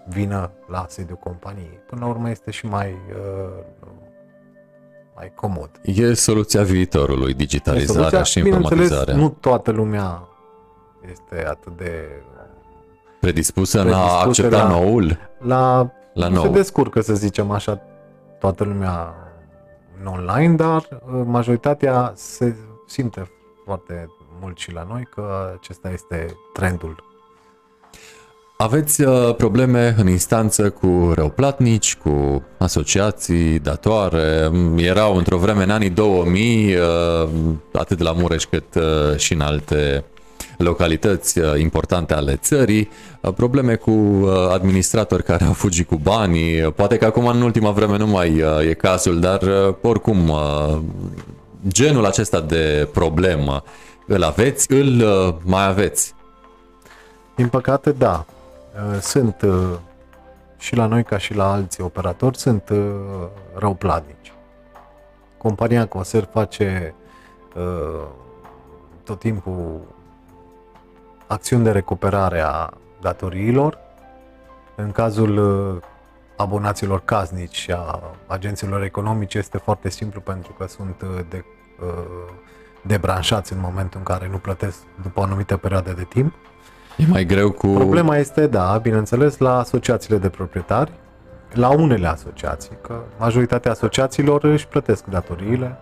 vină 0.08 0.52
la 0.68 0.86
sediul 0.90 1.18
companiei. 1.18 1.80
Până 1.88 2.02
la 2.02 2.08
urmă 2.08 2.30
este 2.30 2.52
și 2.52 2.66
mai 2.66 2.92
uh, 2.92 3.64
mai 5.16 5.32
comod. 5.36 5.70
E 5.84 6.14
soluția 6.14 6.64
viitorului, 6.64 7.34
digitalizarea 7.34 8.02
soluția, 8.02 8.24
și 8.24 8.40
informatizarea. 8.40 9.16
nu 9.16 9.30
toată 9.30 9.72
lumea 9.72 10.28
este 11.12 11.46
atât 11.48 11.78
de 11.78 11.92
predispusă, 13.20 13.82
predispusă 13.82 13.84
la 13.84 13.98
a 13.98 14.26
accepta 14.26 14.64
la, 14.64 14.70
noul. 14.70 15.18
La, 15.40 15.92
la 16.14 16.28
nou. 16.28 16.44
Se 16.44 16.50
descurcă, 16.50 17.02
să 17.02 17.14
zicem 17.14 17.52
așa, 17.52 17.82
toată 18.40 18.64
lumea 18.64 19.16
în 20.00 20.06
online, 20.06 20.56
dar 20.56 20.88
uh, 20.92 21.22
majoritatea 21.26 22.12
se 22.16 22.56
simte 22.88 23.32
foarte 23.66 24.06
mult 24.42 24.58
și 24.58 24.72
la 24.72 24.86
noi 24.90 25.08
că 25.16 25.54
acesta 25.60 25.90
este 25.90 26.36
trendul 26.54 27.13
aveți 28.64 29.02
uh, 29.02 29.36
probleme 29.36 29.96
în 29.98 30.08
instanță 30.08 30.70
cu 30.70 31.12
răuplatnici, 31.16 31.96
cu 31.96 32.44
asociații, 32.58 33.60
datoare. 33.60 34.52
Erau 34.76 35.16
într-o 35.16 35.38
vreme 35.38 35.64
în 35.64 35.70
anii 35.70 35.90
2000, 35.90 36.76
uh, 36.76 37.30
atât 37.74 38.00
la 38.00 38.12
Mureș 38.12 38.44
cât 38.44 38.76
uh, 38.76 39.18
și 39.18 39.34
în 39.34 39.42
alte 39.42 40.04
localități 40.58 41.40
importante 41.58 42.14
ale 42.14 42.36
țării, 42.36 42.90
probleme 43.36 43.76
cu 43.76 43.92
administratori 44.54 45.24
care 45.24 45.44
au 45.44 45.54
fugit 45.54 45.88
cu 45.88 45.96
banii, 45.96 46.62
poate 46.62 46.98
că 46.98 47.06
acum 47.06 47.28
în 47.28 47.42
ultima 47.42 47.72
vreme 47.72 47.98
nu 47.98 48.08
mai 48.08 48.44
e 48.70 48.74
cazul, 48.74 49.20
dar 49.20 49.42
oricum 49.82 50.32
genul 51.68 52.06
acesta 52.06 52.40
de 52.40 52.88
problemă 52.94 53.64
îl 54.08 54.24
aveți, 54.24 54.72
îl 54.72 55.04
mai 55.44 55.68
aveți? 55.68 56.14
Din 57.36 57.48
păcate, 57.48 57.92
da. 57.92 58.26
Uh, 58.74 59.00
sunt 59.00 59.42
uh, 59.42 59.78
și 60.58 60.76
la 60.76 60.86
noi 60.86 61.04
ca 61.04 61.18
și 61.18 61.34
la 61.34 61.52
alții 61.52 61.84
operatori 61.84 62.38
sunt 62.38 62.70
uh, 62.70 62.80
răuplatnici. 63.56 64.34
Compania 65.38 65.88
Coser 65.88 66.28
face 66.32 66.96
tot 69.04 69.20
timpul 69.20 69.82
acțiuni 71.28 71.64
de 71.64 71.72
recuperare 71.72 72.40
a 72.40 72.70
datoriilor. 73.02 73.78
În 74.76 74.92
cazul 74.92 75.84
abonaților 76.38 77.02
casnici 77.06 77.56
și 77.56 77.72
a 77.72 78.00
agenților 78.28 78.84
economici 78.84 79.34
este 79.34 79.58
foarte 79.58 79.90
simplu 79.90 80.20
pentru 80.20 80.54
că 80.54 80.68
sunt 80.68 81.04
de, 81.30 81.46
debranșați 82.82 83.54
în 83.54 83.60
momentul 83.60 84.00
în 84.00 84.06
care 84.06 84.28
nu 84.28 84.38
plătesc 84.38 84.78
după 85.02 85.20
o 85.20 85.24
anumită 85.24 85.58
perioadă 85.58 85.92
de 85.92 86.04
timp. 86.04 86.34
E 86.98 87.06
mai 87.08 87.26
greu 87.26 87.52
cu... 87.52 87.68
Problema 87.68 88.18
este, 88.18 88.48
da, 88.48 88.80
bineînțeles, 88.82 89.38
la 89.38 89.58
asociațiile 89.58 90.18
de 90.18 90.30
proprietari, 90.30 90.92
la 91.54 91.70
unele 91.70 92.08
asociații, 92.08 92.78
că 92.82 92.96
majoritatea 93.20 93.72
asociațiilor 93.72 94.44
își 94.44 94.68
plătesc 94.68 95.06
datoriile 95.06 95.78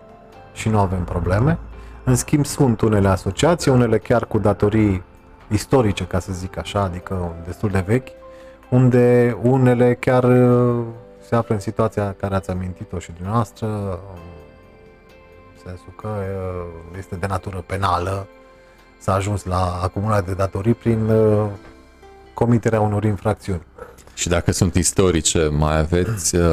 și 0.52 0.68
nu 0.68 0.78
avem 0.78 1.04
probleme. 1.04 1.58
În 2.04 2.14
schimb, 2.14 2.44
sunt 2.44 2.80
unele 2.80 3.08
asociații, 3.08 3.70
unele 3.70 3.98
chiar 3.98 4.26
cu 4.26 4.38
datorii 4.38 5.02
istorice, 5.48 6.04
ca 6.04 6.18
să 6.18 6.32
zic 6.32 6.56
așa, 6.56 6.80
adică 6.80 7.34
destul 7.44 7.70
de 7.70 7.84
vechi, 7.86 8.08
unde 8.70 9.36
unele 9.42 9.94
chiar 9.94 10.24
uh, 10.24 10.84
se 11.28 11.34
află 11.34 11.54
în 11.54 11.60
situația 11.60 12.14
care 12.18 12.34
ați 12.34 12.50
amintit-o 12.50 12.98
și 12.98 13.12
dumneavoastră, 13.12 13.66
în 15.52 15.58
sensul 15.64 15.92
că 15.96 16.08
uh, 16.08 16.96
este 16.98 17.14
de 17.14 17.26
natură 17.26 17.64
penală, 17.66 18.26
s-a 19.02 19.14
ajuns 19.14 19.44
la 19.44 19.80
acumularea 19.82 20.22
de 20.22 20.34
datorii 20.34 20.74
prin 20.74 21.08
uh, 21.08 21.46
comiterea 22.34 22.80
unor 22.80 23.04
infracțiuni. 23.04 23.62
Și 24.14 24.28
dacă 24.28 24.52
sunt 24.52 24.74
istorice, 24.74 25.48
mai 25.48 25.78
aveți 25.78 26.36
uh, 26.36 26.44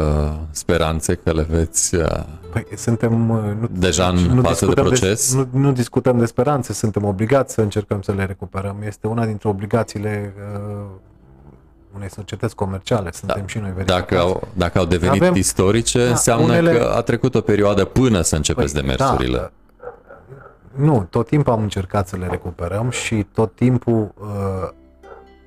speranțe 0.52 1.16
că 1.16 1.32
le 1.32 1.46
veți... 1.50 1.96
Uh, 1.96 2.06
păi 2.52 2.68
suntem... 2.76 3.30
Uh, 3.30 3.38
nu, 3.60 3.70
deja 3.72 4.08
în 4.08 4.16
nu 4.16 4.42
fază 4.42 4.66
de 4.66 4.74
proces? 4.74 5.36
De, 5.36 5.48
nu, 5.52 5.60
nu 5.60 5.72
discutăm 5.72 6.18
de 6.18 6.26
speranțe, 6.26 6.74
suntem 6.74 7.04
obligați 7.04 7.54
să 7.54 7.62
încercăm 7.62 8.02
să 8.02 8.12
le 8.12 8.26
recuperăm. 8.26 8.76
Este 8.86 9.08
una 9.08 9.26
dintre 9.26 9.50
obligațiile 9.50 10.34
uh, 10.56 10.86
unei 11.96 12.10
societăți 12.10 12.56
comerciale, 12.56 13.12
suntem 13.12 13.42
da. 13.42 13.48
și 13.48 13.58
noi 13.58 13.72
verificați. 13.76 14.00
Dacă 14.00 14.20
au, 14.20 14.48
dacă 14.54 14.80
au 14.80 14.86
devenit 14.86 15.22
Avem, 15.22 15.36
istorice, 15.36 16.04
da, 16.04 16.10
înseamnă 16.10 16.46
unele... 16.46 16.78
că 16.78 16.94
a 16.96 17.02
trecut 17.02 17.36
o 17.36 17.42
perioadă 17.42 17.86
până 17.86 18.22
să 18.22 18.36
începeți 18.36 18.74
păi, 18.74 18.82
demersurile. 18.82 19.38
Da, 19.38 19.52
nu, 20.76 21.08
tot 21.10 21.28
timpul 21.28 21.54
am 21.54 21.62
încercat 21.62 22.08
să 22.08 22.18
le 22.18 22.28
recuperăm 22.28 22.90
și 22.90 23.26
tot 23.34 23.56
timpul, 23.56 24.14
uh, 24.22 24.70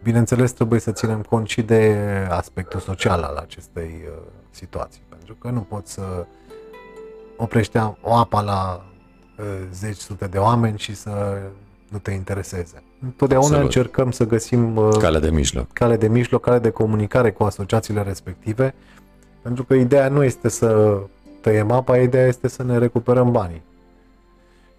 bineînțeles, 0.03 0.53
trebuie 0.53 0.81
să 0.81 0.93
ținem 0.93 1.23
cont 1.23 1.49
și 1.49 1.63
de 1.63 1.97
aspectul 2.31 2.81
social 2.81 3.23
al 3.23 3.37
acestei 3.37 4.03
uh, 4.07 4.23
situații. 4.51 5.03
Pentru 5.09 5.35
că 5.35 5.51
nu 5.51 5.61
poți 5.61 5.93
să 5.93 6.27
oprești 7.37 7.77
o 8.01 8.15
apa 8.15 8.41
la 8.41 8.85
uh, 9.39 9.45
zeci 9.73 9.97
sute 9.97 10.27
de 10.27 10.39
oameni 10.39 10.79
și 10.79 10.95
să 10.95 11.39
nu 11.89 11.99
te 11.99 12.11
intereseze. 12.11 12.83
Întotdeauna 13.03 13.47
Absolut. 13.47 13.65
încercăm 13.65 14.11
să 14.11 14.27
găsim 14.27 14.91
cale 14.99 15.19
de 15.19 15.31
mijloc. 15.31 15.73
Cale 15.73 15.97
de 15.97 16.09
mijloc, 16.09 16.43
cale 16.43 16.59
de 16.59 16.71
comunicare 16.71 17.31
cu 17.31 17.43
asociațiile 17.43 18.03
respective, 18.03 18.75
pentru 19.43 19.65
că 19.65 19.75
ideea 19.75 20.09
nu 20.09 20.25
este 20.25 20.49
să 20.49 20.99
tăiem 21.41 21.71
apa, 21.71 21.99
ideea 21.99 22.27
este 22.27 22.49
să 22.49 22.63
ne 22.63 22.79
recuperăm 22.79 23.31
banii 23.31 23.63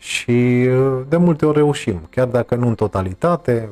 și 0.04 0.68
uh, 0.70 1.02
de 1.10 1.18
multe 1.18 1.46
ori 1.46 1.58
reușim, 1.58 2.08
chiar 2.10 2.28
dacă 2.28 2.56
nu 2.56 2.68
în 2.68 2.76
totalitate. 2.76 3.70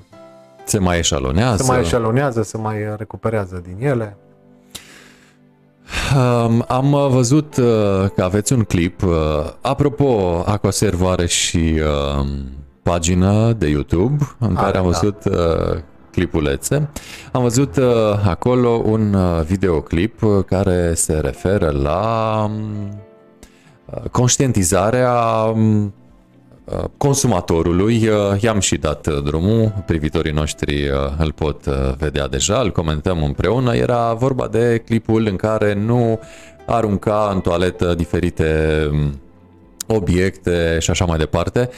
Se 0.63 0.79
mai 0.79 0.97
eșalonează. 0.97 1.63
Se 1.63 1.71
mai 1.71 1.79
eșalonează, 1.79 2.43
se 2.43 2.57
mai 2.57 2.77
recuperează 2.97 3.63
din 3.65 3.87
ele. 3.87 4.17
Um, 6.15 6.65
am 6.67 7.09
văzut 7.09 7.57
uh, 7.57 8.09
că 8.15 8.23
aveți 8.23 8.53
un 8.53 8.63
clip. 8.63 9.03
Uh, 9.03 9.11
apropo, 9.61 10.43
Aquaservo 10.45 11.09
are 11.09 11.25
și 11.25 11.81
uh, 12.19 12.27
pagină 12.83 13.53
de 13.53 13.67
YouTube 13.67 14.23
în 14.39 14.53
care 14.53 14.77
am 14.77 14.83
da. 14.83 14.89
văzut 14.89 15.25
uh, 15.25 15.79
clipulețe. 16.11 16.89
Am 17.31 17.41
văzut 17.41 17.75
uh, 17.75 17.85
acolo 18.27 18.69
un 18.69 19.13
uh, 19.13 19.41
videoclip 19.45 20.21
care 20.45 20.93
se 20.93 21.13
referă 21.13 21.69
la 21.69 22.43
um, 22.43 22.99
conștientizarea 24.11 25.13
um, 25.53 25.93
Uh, 25.93 26.00
consumatorului. 26.97 28.07
Uh, 28.07 28.41
i-am 28.41 28.59
și 28.59 28.77
dat 28.77 29.07
uh, 29.07 29.23
drumul, 29.23 29.83
privitorii 29.85 30.31
noștri 30.31 30.89
îl 31.17 31.31
pot 31.31 31.65
vedea 31.97 32.27
deja, 32.27 32.59
îl 32.59 32.71
comentăm 32.71 33.23
împreună. 33.23 33.75
Era 33.75 34.13
vorba 34.13 34.47
de 34.47 34.81
clipul 34.85 35.25
în 35.25 35.35
care 35.35 35.73
nu 35.73 36.19
arunca 36.65 37.31
în 37.33 37.39
toaletă 37.41 37.93
diferite 37.93 38.79
um, 38.91 39.19
obiecte 39.87 40.77
și 40.79 40.89
așa 40.89 41.05
mai 41.05 41.17
departe. 41.17 41.69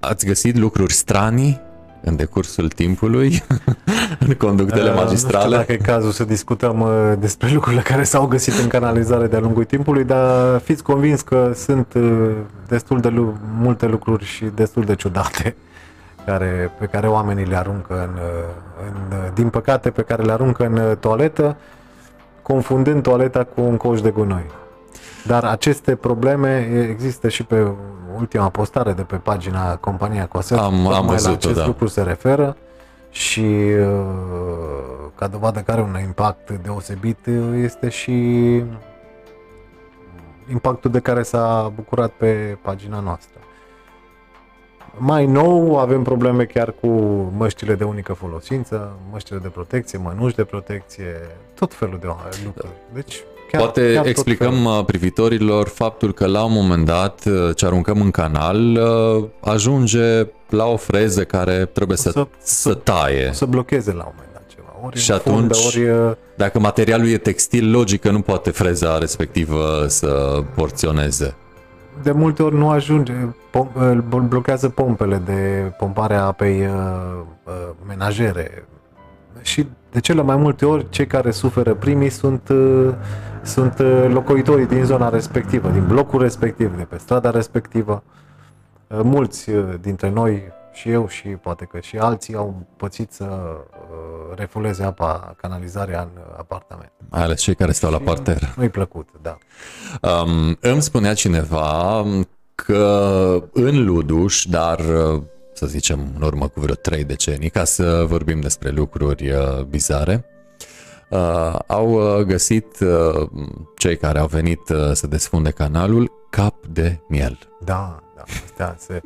Ați 0.00 0.26
găsit 0.26 0.56
lucruri 0.56 0.92
stranii 0.92 1.60
în 2.00 2.16
decursul 2.16 2.68
timpului, 2.68 3.42
în 4.26 4.34
conductele 4.34 4.94
magistrale. 4.94 5.36
Nu 5.36 5.40
știu 5.40 5.56
dacă 5.56 5.72
e 5.72 5.76
cazul 5.76 6.10
să 6.10 6.24
discutăm 6.24 6.80
uh, 6.80 7.12
despre 7.18 7.50
lucrurile 7.54 7.82
care 7.82 8.02
s-au 8.02 8.26
găsit 8.26 8.58
în 8.58 8.68
canalizare 8.68 9.26
de-a 9.26 9.40
lungul 9.40 9.64
timpului, 9.64 10.04
dar 10.04 10.58
fiți 10.60 10.82
convins 10.82 11.20
că 11.20 11.52
sunt 11.54 11.94
uh, 11.94 12.30
destul 12.68 13.00
de 13.00 13.08
lu- 13.08 13.38
multe 13.58 13.86
lucruri 13.86 14.24
și 14.24 14.44
destul 14.44 14.84
de 14.84 14.94
ciudate 14.94 15.56
care, 16.26 16.72
pe 16.78 16.86
care 16.86 17.06
oamenii 17.06 17.44
le 17.44 17.56
aruncă 17.56 17.94
în, 17.94 18.14
uh, 18.14 18.86
în, 18.86 19.18
din 19.34 19.48
păcate, 19.48 19.90
pe 19.90 20.02
care 20.02 20.22
le 20.22 20.32
aruncă 20.32 20.64
în 20.64 20.96
toaletă, 20.96 21.56
confundând 22.42 23.02
toaleta 23.02 23.44
cu 23.44 23.60
un 23.60 23.76
coș 23.76 24.00
de 24.00 24.10
gunoi. 24.10 24.46
Dar 25.26 25.44
aceste 25.44 25.94
probleme 25.94 26.68
există 26.90 27.28
și 27.28 27.42
pe 27.42 27.66
ultima 28.16 28.48
postare 28.48 28.92
de 28.92 29.02
pe 29.02 29.16
pagina 29.16 29.76
compania 29.76 30.26
Cosel. 30.26 30.58
Am, 30.58 30.86
am 30.86 31.06
văzut 31.06 31.26
la 31.26 31.32
acest 31.32 31.58
da. 31.58 31.66
lucru 31.66 31.86
se 31.86 32.02
referă 32.02 32.56
și 33.10 33.40
uh, 33.40 34.40
ca 35.14 35.26
dovadă 35.26 35.60
care 35.60 35.80
un 35.80 35.96
impact 36.04 36.50
deosebit 36.50 37.26
este 37.54 37.88
și 37.88 38.12
impactul 40.50 40.90
de 40.90 41.00
care 41.00 41.22
s-a 41.22 41.72
bucurat 41.74 42.10
pe 42.10 42.58
pagina 42.62 43.00
noastră. 43.00 43.40
Mai 44.96 45.26
nou 45.26 45.78
avem 45.78 46.02
probleme 46.02 46.44
chiar 46.44 46.72
cu 46.80 46.88
măștile 47.36 47.74
de 47.74 47.84
unică 47.84 48.12
folosință, 48.12 48.96
măștile 49.10 49.38
de 49.38 49.48
protecție, 49.48 49.98
mănuși 49.98 50.34
de 50.34 50.44
protecție, 50.44 51.14
tot 51.54 51.74
felul 51.74 51.98
de 51.98 52.06
lucruri. 52.44 52.72
Deci 52.92 53.24
Chiar, 53.50 53.60
Poate 53.60 53.92
chiar 53.92 54.06
explicăm 54.06 54.64
uh, 54.64 54.84
privitorilor 54.86 55.68
faptul 55.68 56.12
că 56.12 56.26
la 56.26 56.44
un 56.44 56.52
moment 56.52 56.84
dat 56.84 57.24
uh, 57.26 57.56
ce 57.56 57.66
aruncăm 57.66 58.00
în 58.00 58.10
canal 58.10 58.76
uh, 58.76 59.24
ajunge 59.40 60.26
la 60.48 60.66
o 60.66 60.76
freză 60.76 61.24
care 61.24 61.64
trebuie 61.64 61.96
să, 61.96 62.10
să, 62.10 62.26
să 62.38 62.74
taie. 62.74 63.30
Să 63.32 63.44
blocheze 63.44 63.92
la 63.92 64.04
un 64.04 64.12
moment 64.14 64.32
dat 64.32 64.42
ceva. 64.54 64.86
Ori 64.86 64.98
și 64.98 65.12
atunci, 65.12 65.36
fundă, 65.36 65.56
ori... 65.66 66.16
dacă 66.36 66.58
materialul 66.58 67.08
e 67.08 67.18
textil, 67.18 67.70
logic 67.70 68.00
că 68.00 68.10
nu 68.10 68.20
poate 68.20 68.50
freza 68.50 68.98
respectivă 68.98 69.84
să 69.88 70.42
porționeze. 70.54 71.34
De 72.02 72.10
multe 72.10 72.42
ori 72.42 72.56
nu 72.56 72.70
ajunge, 72.70 73.12
pom- 73.50 74.28
blochează 74.28 74.68
pompele 74.68 75.22
de 75.24 75.72
pompare 75.78 76.14
a 76.14 76.22
apei 76.22 76.68
menajere. 77.86 78.64
Și 79.42 79.66
de 79.90 80.00
cele 80.00 80.22
mai 80.22 80.36
multe 80.36 80.66
ori, 80.66 80.90
cei 80.90 81.06
care 81.06 81.30
suferă 81.30 81.74
primii 81.74 82.10
sunt 82.10 82.50
sunt 83.42 83.78
uh, 83.78 84.06
locuitorii 84.08 84.66
din 84.66 84.84
zona 84.84 85.08
respectivă, 85.08 85.68
din 85.68 85.86
blocul 85.86 86.20
respectiv, 86.20 86.76
de 86.76 86.82
pe 86.82 86.98
strada 86.98 87.30
respectivă. 87.30 88.02
Uh, 88.86 89.00
mulți 89.02 89.50
uh, 89.50 89.74
dintre 89.80 90.10
noi, 90.10 90.42
și 90.72 90.90
eu 90.90 91.08
și 91.08 91.28
poate 91.28 91.64
că 91.64 91.80
și 91.80 91.98
alții, 91.98 92.34
au 92.34 92.66
pățit 92.76 93.12
să 93.12 93.28
refuleze 94.34 94.84
apa, 94.84 95.34
canalizarea 95.40 96.00
în 96.00 96.22
apartament. 96.36 96.92
Mai 97.08 97.22
ales 97.22 97.40
cei 97.40 97.54
care 97.54 97.72
stau 97.72 97.90
și 97.90 97.96
la 97.98 98.04
parter. 98.04 98.54
Nu-i 98.56 98.68
plăcut, 98.68 99.08
da. 99.22 99.38
Um, 100.00 100.56
îmi 100.60 100.82
spunea 100.82 101.14
cineva 101.14 102.04
că 102.54 103.42
în 103.52 103.84
Luduș, 103.84 104.44
dar 104.44 104.80
să 105.60 105.66
zicem 105.66 106.12
în 106.16 106.22
urmă 106.22 106.48
cu 106.48 106.60
vreo 106.60 106.74
trei 106.74 107.04
decenii, 107.04 107.50
ca 107.50 107.64
să 107.64 108.04
vorbim 108.08 108.40
despre 108.40 108.70
lucruri 108.70 109.32
bizare, 109.68 110.24
uh, 111.10 111.58
au 111.66 111.90
uh, 111.90 112.24
găsit 112.24 112.80
uh, 112.80 113.28
cei 113.76 113.96
care 113.96 114.18
au 114.18 114.26
venit 114.26 114.68
uh, 114.68 114.92
să 114.92 115.06
desfunde 115.06 115.50
canalul 115.50 116.10
cap 116.30 116.66
de 116.66 116.98
miel. 117.08 117.38
Da, 117.64 118.02
da, 118.16 118.22
astea 118.44 118.76
se, 118.78 119.02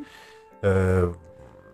uh, 0.62 1.08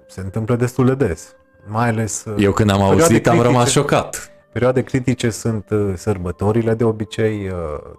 se 0.08 0.20
întâmplă 0.20 0.56
destul 0.56 0.86
de 0.86 0.94
des. 0.94 1.34
Mai 1.66 1.88
ales... 1.88 2.24
Uh, 2.24 2.34
Eu 2.38 2.52
când 2.52 2.70
am 2.70 2.82
auzit 2.82 3.06
critice, 3.06 3.30
am 3.30 3.40
rămas 3.40 3.70
șocat. 3.70 4.30
Perioade 4.52 4.82
critice 4.82 5.30
sunt 5.30 5.70
uh, 5.70 5.92
sărbătorile 5.96 6.74
de 6.74 6.84
obicei, 6.84 7.48
uh, 7.48 7.54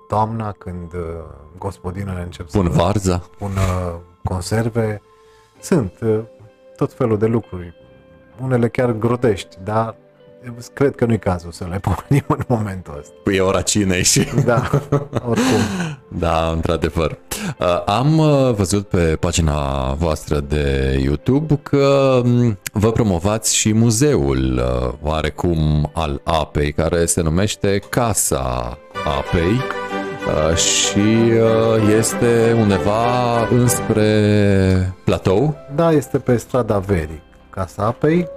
toamna 0.08 0.52
când 0.52 0.94
uh, 0.94 1.00
gospodinele 1.58 2.22
încep 2.22 2.52
pun 2.52 2.66
să 2.72 2.78
varza. 2.78 3.18
pun 3.38 3.52
uh, 3.52 3.96
conserve. 4.24 5.02
Sunt 5.60 5.94
uh, 6.02 6.20
tot 6.82 6.94
felul 6.94 7.18
de 7.18 7.26
lucruri. 7.26 7.74
Unele 8.44 8.68
chiar 8.68 8.92
grotești, 8.92 9.58
dar 9.64 9.96
cred 10.74 10.96
că 10.96 11.06
nu-i 11.06 11.20
cazul 11.20 11.52
să 11.52 11.68
le 11.70 11.80
pomenim 11.80 12.26
în 12.28 12.44
momentul 12.48 12.98
ăsta. 13.00 13.14
Păi 13.24 13.36
e 13.36 13.42
ora 13.42 13.62
cinei 13.62 14.04
și... 14.04 14.28
Da, 14.46 14.70
oricum. 15.30 15.62
da, 16.08 16.50
într-adevăr. 16.54 17.18
Uh, 17.60 17.84
am 17.86 18.18
uh, 18.18 18.54
văzut 18.54 18.88
pe 18.88 19.18
pagina 19.20 19.92
voastră 19.94 20.40
de 20.40 20.98
YouTube 21.04 21.60
că 21.64 22.22
um, 22.24 22.60
vă 22.72 22.92
promovați 22.92 23.56
și 23.56 23.74
muzeul 23.74 24.62
uh, 24.64 24.94
oarecum 25.02 25.90
al 25.94 26.22
apei, 26.24 26.72
care 26.72 27.06
se 27.06 27.22
numește 27.22 27.82
Casa 27.90 28.78
Apei 29.06 29.81
și 30.56 31.32
este 31.98 32.56
undeva 32.60 33.48
înspre 33.48 34.94
platou. 35.04 35.56
Da, 35.76 35.92
este 35.92 36.18
pe 36.18 36.38
strada 36.38 36.78
Verii, 36.78 37.22
Casa 37.50 37.84
Apei, 37.84 38.28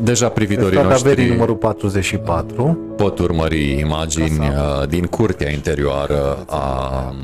Deja 0.00 0.28
privitorii 0.28 0.82
noștri 0.82 1.28
numărul 1.28 1.54
44 1.54 2.78
pot 2.96 3.18
urmări 3.18 3.78
imagini 3.78 4.38
uh, 4.38 4.88
din 4.88 5.04
curtea 5.04 5.50
interioară 5.50 6.44
a 6.46 7.14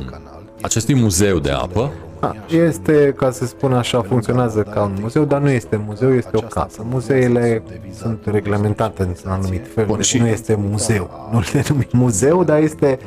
acestui 0.60 0.94
muzeu 0.94 1.38
de 1.38 1.50
apă 1.50 1.90
a, 2.20 2.36
este, 2.50 3.14
ca 3.16 3.30
să 3.30 3.46
spun 3.46 3.72
așa, 3.72 4.02
funcționează 4.02 4.62
ca 4.62 4.82
un 4.82 4.96
muzeu, 5.00 5.24
dar 5.24 5.40
nu 5.40 5.50
este 5.50 5.82
muzeu, 5.86 6.14
este 6.14 6.36
o 6.36 6.40
casă. 6.40 6.82
Muzeele 6.90 7.62
sunt 7.94 8.22
reglementate 8.24 9.02
într-un 9.02 9.30
anumit 9.30 9.66
fel, 9.74 9.86
Bun, 9.86 9.96
deci 9.96 10.06
și 10.06 10.18
nu 10.18 10.26
este 10.26 10.54
muzeu. 10.54 11.28
Nu 11.32 11.42
le 11.52 11.62
numim 11.68 11.88
muzeu, 11.92 12.44
dar 12.44 12.58
este 12.62 12.98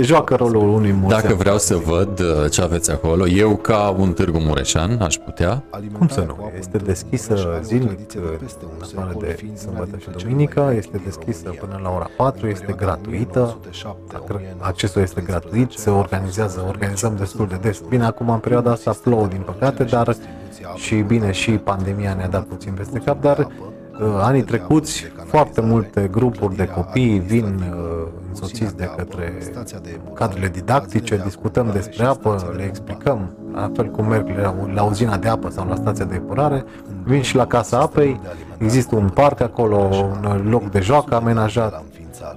joacă 0.00 0.34
rolul 0.34 0.68
unui 0.68 0.92
muzeu. 0.92 1.20
Dacă 1.20 1.34
vreau 1.34 1.58
să 1.58 1.76
văd 1.76 2.20
uh, 2.20 2.50
ce 2.50 2.62
aveți 2.62 2.90
acolo, 2.90 3.26
eu 3.26 3.56
ca 3.56 3.94
un 3.98 4.12
Târgu 4.12 4.38
Mureșan 4.38 4.98
aș 5.00 5.16
putea? 5.16 5.62
Cum 5.98 6.08
să 6.08 6.24
nu? 6.26 6.50
Este 6.58 6.78
deschisă 6.78 7.60
zilnic, 7.62 7.98
în 8.94 9.18
de 9.18 9.38
sâmbătă 9.56 9.96
și 9.98 10.08
duminică, 10.16 10.72
este 10.76 11.00
deschisă 11.04 11.54
până 11.60 11.80
la 11.82 11.90
ora 11.90 12.10
4, 12.16 12.46
este 12.46 12.74
gratuită, 12.76 13.58
accesul 14.58 15.02
este 15.02 15.20
gratuit, 15.20 15.70
se 15.70 15.90
organizează, 15.90 16.64
organizăm 16.68 17.16
destul 17.16 17.46
de 17.46 17.58
des. 17.60 17.82
Bine, 17.88 18.04
acum 18.04 18.30
am 18.30 18.40
perioada 18.40 18.70
asta 18.70 18.96
plouă, 19.02 19.26
din 19.26 19.42
păcate, 19.44 19.84
dar 19.84 20.16
și 20.74 20.94
bine, 20.94 21.30
și 21.32 21.50
pandemia 21.50 22.14
ne-a 22.14 22.28
dat 22.28 22.44
puțin 22.44 22.72
peste 22.72 22.98
cap, 22.98 23.20
dar 23.20 23.38
uh, 23.38 23.46
anii 24.20 24.42
trecuți 24.42 25.12
foarte 25.26 25.60
multe 25.60 26.08
grupuri 26.10 26.56
de 26.56 26.66
copii 26.66 27.18
vin 27.18 27.44
uh, 27.44 28.06
însoțiți 28.28 28.76
de 28.76 28.90
către 28.96 29.38
cadrele 30.14 30.48
didactice, 30.48 31.20
discutăm 31.24 31.70
despre 31.72 32.04
apă, 32.04 32.52
le 32.56 32.62
explicăm, 32.62 33.34
la 33.54 33.70
fel 33.74 33.86
cum 33.86 34.06
merg 34.06 34.28
la, 34.36 34.54
la 34.74 34.82
uzina 34.82 35.16
de 35.16 35.28
apă 35.28 35.50
sau 35.50 35.68
la 35.68 35.74
stația 35.74 36.04
de 36.04 36.14
epurare, 36.14 36.64
vin 37.04 37.22
și 37.22 37.36
la 37.36 37.46
Casa 37.46 37.78
Apei, 37.78 38.20
există 38.58 38.96
un 38.96 39.08
parc 39.08 39.40
acolo, 39.40 39.76
un 39.76 40.48
loc 40.50 40.70
de 40.70 40.80
joacă 40.80 41.14
amenajat, 41.14 41.84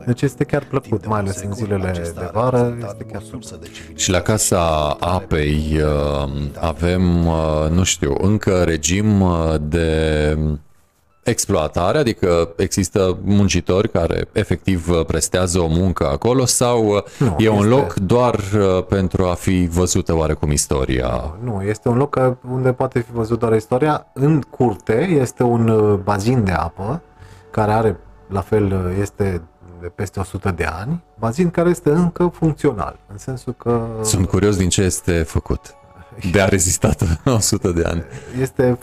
deci 0.06 0.22
este 0.22 0.44
chiar 0.44 0.63
plăcut, 0.63 1.08
mai 1.08 1.20
ales 1.20 1.42
în 1.42 1.54
zilele 1.54 1.92
de 1.92 2.30
vară, 2.34 2.78
este 2.78 3.06
chiar 3.12 3.22
plăcut. 3.30 3.60
Și 3.96 4.10
la 4.10 4.20
Casa 4.20 4.98
Apei 5.00 5.82
uh, 5.82 6.32
avem, 6.60 7.26
uh, 7.26 7.70
nu 7.72 7.84
știu, 7.84 8.16
încă 8.22 8.63
regim 8.63 9.22
uh, 9.22 9.56
de 9.62 10.38
exploatare, 11.24 11.98
adică 11.98 12.54
există 12.56 13.18
muncitori 13.24 13.90
care 13.90 14.28
efectiv 14.32 14.90
prestează 15.08 15.60
o 15.60 15.68
muncă 15.68 16.08
acolo 16.08 16.46
sau 16.46 17.04
nu, 17.20 17.36
e 17.38 17.50
un 17.50 17.56
este... 17.56 17.70
loc 17.70 17.94
doar 17.94 18.40
pentru 18.88 19.26
a 19.26 19.34
fi 19.34 19.68
văzută 19.72 20.16
oarecum 20.16 20.52
istoria? 20.52 21.36
Nu, 21.44 21.62
este 21.62 21.90
un 21.90 21.98
loc 21.98 22.20
unde 22.52 22.72
poate 22.72 23.00
fi 23.00 23.12
văzut 23.12 23.40
doar 23.40 23.56
istoria. 23.56 24.08
În 24.14 24.42
curte 24.42 25.18
este 25.22 25.44
un 25.44 26.00
bazin 26.04 26.44
de 26.44 26.52
apă 26.52 27.02
care 27.52 27.72
are, 27.72 28.00
la 28.28 28.42
fel, 28.42 28.96
este 29.02 29.42
de 29.82 29.90
peste 29.96 30.20
100 30.20 30.52
de 30.52 30.64
ani, 30.64 31.04
bazin 31.20 31.50
care 31.50 31.70
este 31.70 31.90
încă 31.90 32.32
funcțional, 32.34 33.00
în 33.12 33.18
sensul 33.18 33.54
că... 33.58 33.86
Sunt 34.02 34.28
curios 34.28 34.58
din 34.58 34.70
ce 34.70 34.82
este 34.82 35.24
făcut, 35.24 35.76
de 36.32 36.42
a 36.42 36.46
rezistat 36.46 37.04
100 37.26 37.72
de 37.72 37.84
ani. 37.86 38.04
Este, 38.42 38.78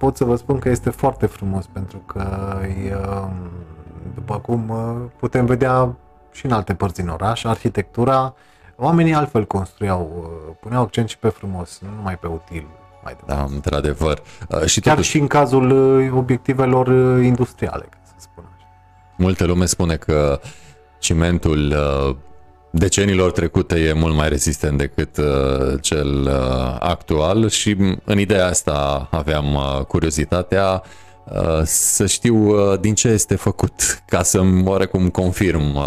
pot 0.00 0.16
să 0.16 0.24
vă 0.24 0.36
spun 0.36 0.58
că 0.58 0.68
este 0.68 0.90
foarte 0.90 1.26
frumos, 1.26 1.66
pentru 1.66 1.98
că, 1.98 2.56
um, 3.22 3.32
după 4.14 4.38
cum 4.38 4.68
uh, 4.68 5.10
putem 5.18 5.46
vedea 5.46 5.94
și 6.32 6.46
în 6.46 6.52
alte 6.52 6.74
părți 6.74 7.00
din 7.00 7.08
oraș, 7.08 7.44
arhitectura, 7.44 8.34
oamenii 8.76 9.14
altfel 9.14 9.44
construiau, 9.46 10.10
uh, 10.22 10.54
puneau 10.60 10.82
accent 10.82 11.08
și 11.08 11.18
pe 11.18 11.28
frumos, 11.28 11.78
nu 11.82 11.88
numai 11.96 12.18
pe 12.18 12.26
util. 12.26 12.66
Mai 13.04 13.16
da, 13.26 13.46
într-adevăr. 13.48 14.22
Uh, 14.48 14.64
și 14.64 14.80
Chiar 14.80 14.94
totuși... 14.94 15.10
și 15.10 15.18
în 15.18 15.26
cazul 15.26 15.70
obiectivelor 16.14 16.88
industriale. 17.22 17.88
Multă 19.16 19.44
lume 19.44 19.64
spune 19.64 19.96
că 19.96 20.40
cimentul 20.98 21.72
uh, 21.72 22.16
decenilor 22.70 23.30
trecute 23.32 23.78
e 23.78 23.92
mult 23.92 24.14
mai 24.14 24.28
rezistent 24.28 24.78
decât 24.78 25.16
uh, 25.16 25.24
cel 25.80 26.20
uh, 26.20 26.76
actual 26.78 27.48
și 27.48 27.76
în 28.04 28.18
ideea 28.18 28.46
asta 28.46 29.08
aveam 29.10 29.58
curiozitatea 29.88 30.82
să 31.64 32.06
știu 32.06 32.54
din 32.76 32.94
ce 32.94 33.08
este 33.08 33.34
făcut, 33.34 34.02
ca 34.06 34.22
să 34.22 34.40
oarecum 34.64 35.08
confirm. 35.08 35.78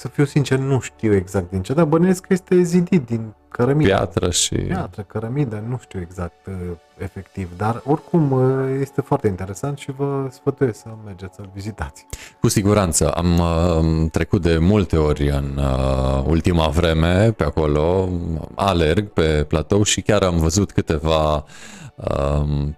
Să 0.00 0.08
fiu 0.08 0.24
sincer, 0.24 0.58
nu 0.58 0.80
știu 0.80 1.14
exact 1.14 1.50
din 1.50 1.62
ce, 1.62 1.72
dar 1.72 1.84
bănuiesc 1.84 2.20
că 2.20 2.32
este 2.32 2.62
zidit 2.62 3.06
din 3.06 3.34
cărămidă. 3.48 3.88
Piatră 3.88 4.30
și... 4.30 4.54
Piatră, 4.54 5.02
cărămidă, 5.02 5.64
nu 5.68 5.78
știu 5.82 6.00
exact 6.00 6.46
uh, 6.46 6.54
efectiv, 6.98 7.48
dar 7.56 7.82
oricum 7.84 8.30
uh, 8.30 8.78
este 8.80 9.00
foarte 9.00 9.26
interesant 9.26 9.78
și 9.78 9.90
vă 9.92 10.28
sfătuiesc 10.30 10.80
să 10.80 10.88
mergeți 11.04 11.34
să-l 11.34 11.50
vizitați. 11.54 12.06
Cu 12.40 12.48
siguranță, 12.48 13.10
am 13.10 13.38
uh, 13.38 14.10
trecut 14.10 14.42
de 14.42 14.58
multe 14.58 14.96
ori 14.96 15.28
în 15.28 15.58
uh, 15.58 16.24
ultima 16.26 16.68
vreme 16.68 17.32
pe 17.32 17.44
acolo, 17.44 18.08
alerg 18.54 19.08
pe 19.08 19.44
platou 19.48 19.82
și 19.82 20.00
chiar 20.00 20.22
am 20.22 20.36
văzut 20.36 20.72
câteva 20.72 21.34
uh, 21.34 21.42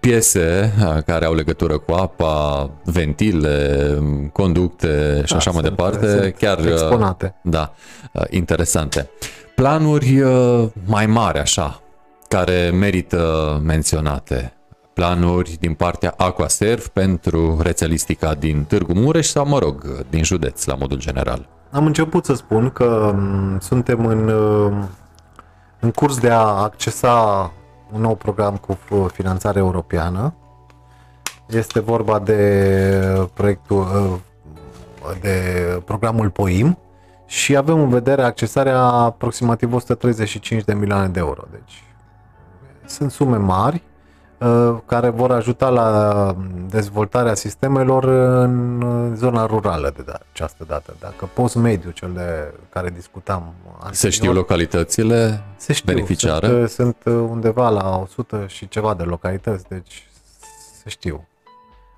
piese 0.01 0.73
uh, 0.81 1.03
care 1.07 1.25
au 1.25 1.35
legătură 1.35 1.79
cu 1.79 1.93
apa, 1.93 2.71
ventile, 2.85 3.99
conducte 4.33 5.23
și 5.25 5.33
da, 5.33 5.37
așa 5.39 5.51
mai 5.51 5.63
departe. 5.63 6.09
Sunt 6.09 6.35
chiar 6.35 6.67
exponate. 6.67 7.35
Da, 7.43 7.73
interesante 8.31 9.11
planuri 9.63 10.21
uh, 10.21 10.69
mai 10.87 11.07
mari, 11.07 11.39
așa, 11.39 11.81
care 12.29 12.71
merită 12.71 13.61
menționate. 13.65 14.53
Planuri 14.93 15.57
din 15.61 15.75
partea 15.75 16.15
Aquaserv 16.17 16.87
pentru 16.89 17.59
rețelistica 17.61 18.35
din 18.35 18.65
Târgu 18.65 18.93
Mureș 18.93 19.27
sau, 19.27 19.47
mă 19.47 19.59
rog, 19.59 20.05
din 20.11 20.25
județ, 20.25 20.65
la 20.65 20.75
modul 20.75 20.99
general. 20.99 21.49
Am 21.71 21.87
început 21.87 22.25
să 22.25 22.35
spun 22.35 22.71
că 22.71 23.13
mm, 23.15 23.59
suntem 23.59 24.07
în, 24.07 24.29
uh, 24.29 24.73
în 25.81 25.91
curs 25.91 26.19
de 26.19 26.31
a 26.31 26.39
accesa 26.39 27.53
un 27.93 28.01
nou 28.01 28.15
program 28.15 28.57
cu 28.57 28.79
finanțare 29.13 29.59
europeană. 29.59 30.35
Este 31.47 31.81
vorba 31.81 32.19
de 32.19 33.29
proiectul 33.35 33.79
uh, 33.79 34.19
de 35.21 35.83
programul 35.85 36.31
POIM, 36.31 36.79
și 37.33 37.57
avem 37.57 37.81
în 37.81 37.89
vedere 37.89 38.23
accesarea 38.23 38.81
aproximativ 38.83 39.73
135 39.73 40.65
de 40.65 40.75
milioane 40.75 41.09
de 41.09 41.19
euro. 41.19 41.43
Deci 41.51 41.83
sunt 42.85 43.11
sume 43.11 43.37
mari 43.37 43.83
uh, 43.85 43.92
care 44.87 45.09
vor 45.09 45.31
ajuta 45.31 45.69
la 45.69 46.37
dezvoltarea 46.69 47.35
sistemelor 47.35 48.05
în 48.05 48.85
zona 49.17 49.47
rurală 49.47 49.93
de 49.97 50.05
această 50.33 50.65
dată. 50.69 50.95
Dacă 51.01 51.31
post-mediu, 51.35 51.91
cel 51.91 52.11
de 52.15 52.55
care 52.71 52.91
discutam 52.91 53.55
anterior, 53.67 53.95
Se 53.95 54.09
știu 54.09 54.33
localitățile 54.33 55.43
se 55.57 55.73
știu, 55.73 55.93
beneficiare? 55.93 56.67
Sunt, 56.67 56.69
sunt 57.03 57.15
undeva 57.31 57.69
la 57.69 57.99
100 57.99 58.45
și 58.49 58.69
ceva 58.69 58.95
de 58.95 59.03
localități, 59.03 59.65
deci 59.69 60.07
se 60.83 60.89
știu. 60.89 61.27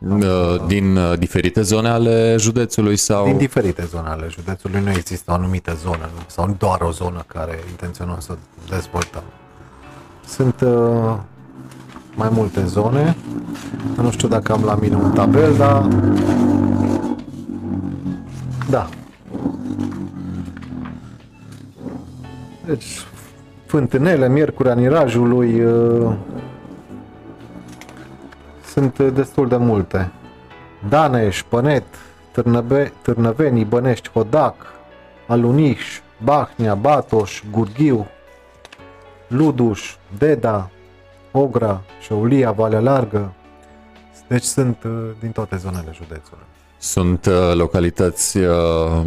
Uh, 0.09 0.65
din 0.67 0.97
uh, 0.97 1.19
diferite 1.19 1.63
zone 1.63 1.89
ale 1.89 2.37
județului 2.39 2.97
sau? 2.97 3.25
Din 3.25 3.37
diferite 3.37 3.85
zone 3.85 4.09
ale 4.09 4.27
județului. 4.29 4.81
Nu 4.81 4.91
există 4.91 5.31
o 5.31 5.35
anumită 5.35 5.75
zonă 5.75 6.09
sau 6.27 6.55
doar 6.59 6.81
o 6.81 6.91
zonă 6.91 7.25
care 7.27 7.59
intenționăm 7.71 8.17
să 8.19 8.37
dezvoltăm. 8.69 9.23
Sunt 10.27 10.61
uh, 10.61 11.17
mai 12.15 12.29
multe 12.33 12.65
zone. 12.65 13.17
Nu 13.97 14.11
știu 14.11 14.29
dacă 14.29 14.53
am 14.53 14.65
la 14.65 14.75
mine 14.75 14.97
un 14.97 15.13
tabel, 15.13 15.55
dar... 15.57 15.89
Da. 18.71 18.89
Deci, 22.67 23.07
Fântânele, 23.67 24.29
Miercurea 24.29 24.75
Nirajului, 24.75 25.61
uh, 25.61 26.13
sunt 28.67 28.99
destul 28.99 29.49
de 29.49 29.57
multe. 29.57 30.13
Daneș, 30.89 31.43
Pănet, 31.43 31.85
Târnăve, 32.33 32.93
Târnăveni, 33.03 33.65
Bănești, 33.65 34.11
Hodac, 34.11 34.55
Aluniș, 35.27 36.01
Bahnia, 36.25 36.75
Batoș, 36.75 37.43
Gurghiu, 37.51 38.07
Luduș, 39.29 39.97
Deda, 40.19 40.71
Ogra, 41.37 41.83
Șaulia, 42.01 42.53
Valea 42.53 42.81
Largă. 42.81 43.33
Deci 44.29 44.43
sunt 44.43 44.77
uh, 44.85 44.93
din 45.21 45.31
toate 45.31 45.57
zonele 45.57 45.91
județului. 45.93 46.45
Sunt 46.79 47.27
uh, 47.27 47.55
localități 47.55 48.39
uh, 48.39 49.03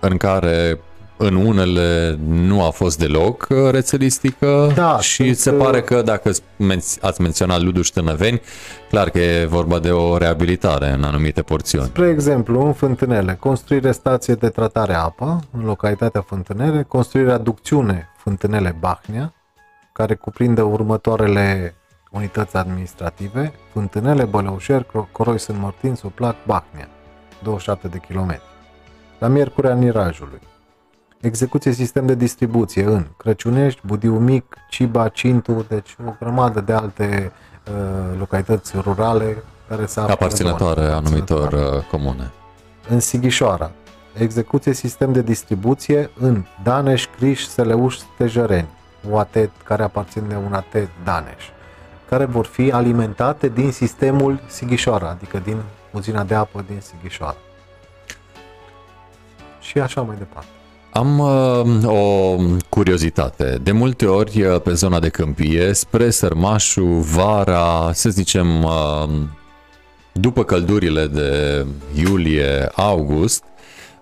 în 0.00 0.16
care 0.16 0.80
în 1.16 1.34
unele 1.34 2.18
nu 2.28 2.64
a 2.64 2.70
fost 2.70 2.98
deloc 2.98 3.46
uh, 3.50 3.70
rețelistică 3.70 4.72
da, 4.74 5.00
și 5.00 5.24
sunt... 5.24 5.36
se 5.36 5.50
pare 5.50 5.82
că 5.82 6.02
dacă 6.02 6.30
ați 7.00 7.20
menționat 7.20 7.62
Luduș 7.62 7.88
Tânăveni, 7.88 8.40
clar 8.88 9.10
că 9.10 9.18
e 9.18 9.44
vorba 9.44 9.78
de 9.78 9.90
o 9.90 10.16
reabilitare 10.16 10.90
în 10.90 11.04
anumite 11.04 11.42
porțiuni. 11.42 11.86
Spre 11.86 12.08
exemplu, 12.08 12.66
în 12.66 12.72
Fântânele, 12.72 13.36
construirea 13.40 13.92
stație 13.92 14.34
de 14.34 14.48
tratare 14.48 14.94
apă 14.94 15.40
în 15.52 15.64
localitatea 15.64 16.20
Fântânele, 16.20 16.82
construirea 16.88 17.38
ducțiune 17.38 18.08
Fântânele 18.16 18.76
Bahnia, 18.80 19.34
care 20.00 20.14
cuprinde 20.14 20.62
următoarele 20.62 21.74
unități 22.10 22.56
administrative, 22.56 23.52
Fântânele, 23.72 24.24
Bălăușer, 24.24 24.86
Coroi 25.12 25.38
Sunt 25.38 25.58
Martin, 25.58 25.94
Suplac, 25.94 26.36
Bahnia, 26.46 26.88
27 27.42 27.88
de 27.88 27.98
kilometri. 27.98 28.42
La 29.18 29.26
Miercurea 29.26 29.74
Nirajului, 29.74 30.40
execuție 31.20 31.72
sistem 31.72 32.06
de 32.06 32.14
distribuție 32.14 32.84
în 32.84 33.06
Crăciunești, 33.16 33.80
Budiu 33.86 34.18
Mic, 34.18 34.56
Ciba, 34.68 35.08
Cintu, 35.08 35.64
deci 35.68 35.96
o 36.06 36.12
grămadă 36.20 36.60
de 36.60 36.72
alte 36.72 37.32
uh, 37.66 38.18
localități 38.18 38.72
rurale 38.76 39.42
care 39.68 39.86
se 39.86 40.00
află 40.00 40.12
aparținătoare 40.12 40.84
anumitor 40.84 41.52
uh, 41.52 41.86
comune. 41.90 42.30
În 42.88 43.00
Sighișoara, 43.00 43.70
execuție 44.18 44.72
sistem 44.72 45.12
de 45.12 45.22
distribuție 45.22 46.10
în 46.18 46.44
Daneș, 46.62 47.06
Criș, 47.16 47.44
Seleuș, 47.46 47.96
Stejăreni, 47.96 48.68
UAT 49.08 49.50
care 49.64 49.82
aparțin 49.82 50.22
de 50.28 50.34
un 50.34 50.52
AT 50.52 50.88
Daneș, 51.04 51.44
care 52.08 52.24
vor 52.24 52.46
fi 52.46 52.70
alimentate 52.70 53.48
din 53.48 53.72
sistemul 53.72 54.40
Sighișoara, 54.46 55.08
adică 55.08 55.38
din 55.44 55.56
uzina 55.90 56.24
de 56.24 56.34
apă 56.34 56.64
din 56.68 56.80
Sighișoara. 56.80 57.36
Și 59.60 59.78
așa 59.78 60.00
mai 60.00 60.16
departe. 60.16 60.48
Am 60.92 61.18
uh, 61.18 61.84
o 61.84 62.36
curiozitate. 62.68 63.58
De 63.62 63.72
multe 63.72 64.06
ori 64.06 64.42
uh, 64.42 64.60
pe 64.60 64.72
zona 64.72 65.00
de 65.00 65.08
câmpie, 65.08 65.72
spre 65.72 66.10
Sărmașu, 66.10 66.84
vara, 66.84 67.90
să 67.92 68.08
zicem, 68.08 68.62
uh, 68.62 69.08
după 70.12 70.44
căldurile 70.44 71.06
de 71.06 71.66
iulie-august, 71.94 73.44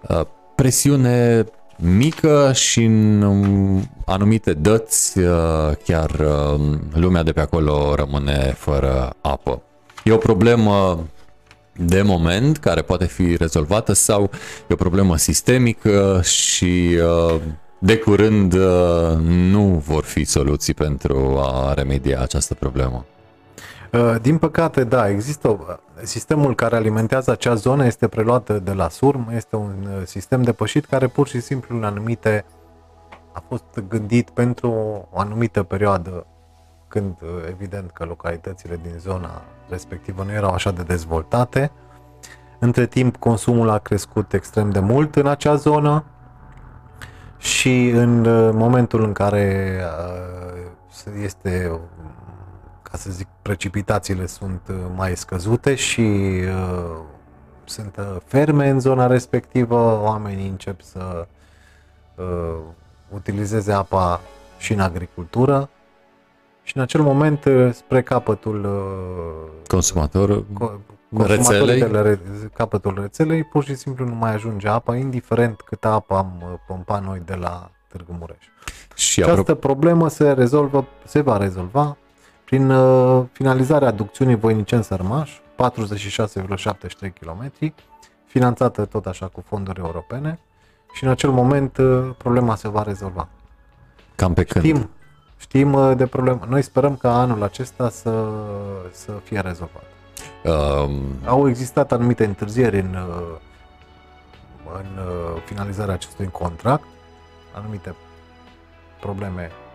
uh, 0.09 0.21
presiune 0.55 1.45
mică 1.81 2.53
și 2.55 2.85
în 2.85 3.23
um, 3.23 3.91
anumite 4.07 4.53
dăți 4.53 5.19
uh, 5.19 5.71
chiar 5.85 6.11
um, 6.11 6.81
lumea 6.95 7.23
de 7.23 7.33
pe 7.33 7.41
acolo 7.41 7.95
rămâne 7.95 8.55
fără 8.57 9.13
apă. 9.21 9.63
E 10.05 10.13
o 10.13 10.17
problemă 10.17 11.07
de 11.77 12.03
moment 12.03 12.57
care 12.57 12.83
poate 12.83 13.07
fi 13.07 13.37
rezolvată 13.37 13.93
sau 13.93 14.31
e 14.67 14.73
o 14.73 14.77
problemă 14.77 15.17
sistemică 15.17 16.21
și 16.25 16.99
uh, 17.03 17.41
de 17.79 17.97
curând 17.97 18.55
nu 19.27 19.83
vor 19.87 20.05
fi 20.05 20.25
soluții 20.25 20.75
pentru 20.75 21.39
a 21.43 21.75
remedia 21.75 22.21
această 22.21 22.55
problemă. 22.55 23.05
Uh, 23.93 24.15
din 24.21 24.39
păcate, 24.39 24.85
da, 24.85 25.09
există 25.09 25.49
uh, 25.49 25.77
sistemul 26.03 26.55
care 26.55 26.77
alimentează 26.77 27.31
acea 27.31 27.55
zonă 27.55 27.87
este 27.87 28.09
preluat 28.09 28.63
de 28.63 28.73
la 28.73 28.89
SURM, 28.89 29.31
este 29.35 29.57
un 29.57 29.89
uh, 29.89 30.07
sistem 30.07 30.43
depășit 30.43 30.85
care 30.85 31.07
pur 31.07 31.29
și 31.29 31.41
simplu 31.41 31.77
în 31.77 31.85
anumite 31.85 32.45
a 33.33 33.43
fost 33.49 33.83
gândit 33.89 34.31
pentru 34.31 34.71
o 35.11 35.19
anumită 35.19 35.63
perioadă 35.63 36.27
când 36.89 37.17
evident 37.49 37.91
că 37.91 38.05
localitățile 38.05 38.79
din 38.83 38.99
zona 38.99 39.43
respectivă 39.69 40.23
nu 40.25 40.33
erau 40.33 40.51
așa 40.51 40.71
de 40.71 40.83
dezvoltate. 40.83 41.71
Între 42.59 42.87
timp 42.87 43.17
consumul 43.17 43.69
a 43.69 43.79
crescut 43.79 44.33
extrem 44.33 44.71
de 44.71 44.81
mult 44.81 45.17
în 45.17 45.27
acea 45.27 45.55
zonă 45.55 46.05
și 47.37 47.89
în 47.89 48.21
momentul 48.57 49.03
în 49.03 49.13
care 49.13 49.77
este 51.23 51.81
ca 52.91 52.97
să 52.97 53.11
zic, 53.11 53.27
precipitațiile 53.43 54.27
sunt 54.27 54.61
uh, 54.71 54.77
mai 54.97 55.17
scăzute 55.17 55.75
și 55.75 56.01
uh, 56.01 56.97
sunt 57.65 57.97
uh, 57.97 58.17
ferme 58.25 58.69
în 58.69 58.81
zona 58.81 59.07
respectivă, 59.07 60.01
oamenii 60.03 60.49
încep 60.49 60.81
să 60.81 61.27
uh, 62.15 62.59
utilizeze 63.15 63.73
apa 63.73 64.21
și 64.59 64.73
în 64.73 64.81
agricultură 64.81 65.69
și 66.63 66.77
în 66.77 66.83
acel 66.83 67.03
moment, 67.03 67.45
uh, 67.45 67.73
spre 67.73 68.03
capătul 68.03 68.65
uh, 68.65 69.51
consumator, 69.67 70.45
rețelei. 71.17 71.79
De 71.79 71.87
la 71.87 72.19
capătul 72.55 72.99
rețelei, 73.01 73.45
pur 73.45 73.65
și 73.65 73.75
simplu 73.75 74.05
nu 74.05 74.15
mai 74.15 74.35
ajunge 74.35 74.69
apa, 74.69 74.97
indiferent 74.97 75.61
cât 75.61 75.85
apă 75.85 76.15
am 76.15 76.61
pompat 76.67 77.05
noi 77.05 77.23
de 77.25 77.35
la 77.35 77.71
Târgu 77.89 78.17
Mureș. 78.19 78.45
Și 78.95 79.23
Această 79.23 79.57
apro- 79.57 79.61
problemă 79.61 80.09
se 80.09 80.33
rezolvă, 80.33 80.87
se 81.05 81.21
va 81.21 81.37
rezolva 81.37 81.97
prin 82.49 82.71
uh, 82.71 83.25
finalizarea 83.33 83.89
aducțiunii 83.89 84.35
Voinicen-Sărmaș, 84.35 85.31
46,73 85.31 87.13
km, 87.21 87.53
finanțată 88.25 88.85
tot 88.85 89.07
așa 89.07 89.27
cu 89.27 89.45
fonduri 89.47 89.79
europene 89.81 90.39
și 90.93 91.05
în 91.05 91.11
acel 91.11 91.31
moment 91.31 91.77
uh, 91.77 92.11
problema 92.17 92.55
se 92.55 92.69
va 92.69 92.83
rezolva. 92.83 93.29
Cam 94.15 94.35
pe 94.35 94.45
când? 94.45 94.65
Știm, 94.65 94.91
știm 95.37 95.73
uh, 95.73 95.97
de 95.97 96.07
problemă. 96.07 96.47
Noi 96.49 96.63
sperăm 96.63 96.97
ca 96.97 97.21
anul 97.21 97.43
acesta 97.43 97.91
să, 97.91 98.29
să 98.93 99.13
fie 99.23 99.41
rezolvat. 99.41 99.85
Um... 100.45 101.03
Au 101.25 101.49
existat 101.49 101.93
anumite 101.93 102.25
întârzieri 102.25 102.79
în, 102.79 102.95
uh, 102.95 103.37
în 104.75 105.05
uh, 105.05 105.43
finalizarea 105.45 105.95
acestui 105.95 106.29
contract, 106.31 106.85
anumite 107.55 107.95
probleme 109.01 109.51
Uh, 109.51 109.68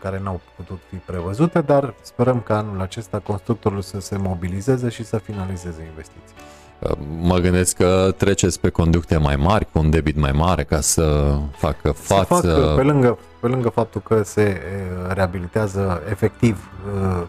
care 0.00 0.20
n-au 0.24 0.40
putut 0.56 0.78
fi 0.88 0.96
prevăzute, 0.96 1.60
dar 1.60 1.94
sperăm 2.02 2.40
că 2.40 2.52
anul 2.52 2.80
acesta 2.80 3.18
constructorul 3.18 3.80
să 3.80 4.00
se 4.00 4.16
mobilizeze 4.16 4.88
și 4.88 5.04
să 5.04 5.18
finalizeze 5.18 5.84
investiții. 5.88 6.34
Uh, 6.78 6.92
mă 7.20 7.38
gândesc 7.38 7.76
că 7.76 8.14
treceți 8.16 8.60
pe 8.60 8.68
conducte 8.68 9.16
mai 9.16 9.36
mari, 9.36 9.68
cu 9.72 9.78
un 9.78 9.90
debit 9.90 10.16
mai 10.16 10.32
mare, 10.32 10.64
ca 10.64 10.80
să 10.80 11.36
facă 11.56 11.92
față... 11.92 12.40
Să 12.40 12.54
facă, 12.54 12.74
pe, 12.76 12.82
lângă, 12.82 13.18
pe 13.40 13.46
lângă 13.46 13.68
faptul 13.68 14.00
că 14.00 14.22
se 14.22 14.60
uh, 14.60 15.12
reabilitează 15.14 16.02
efectiv 16.10 16.70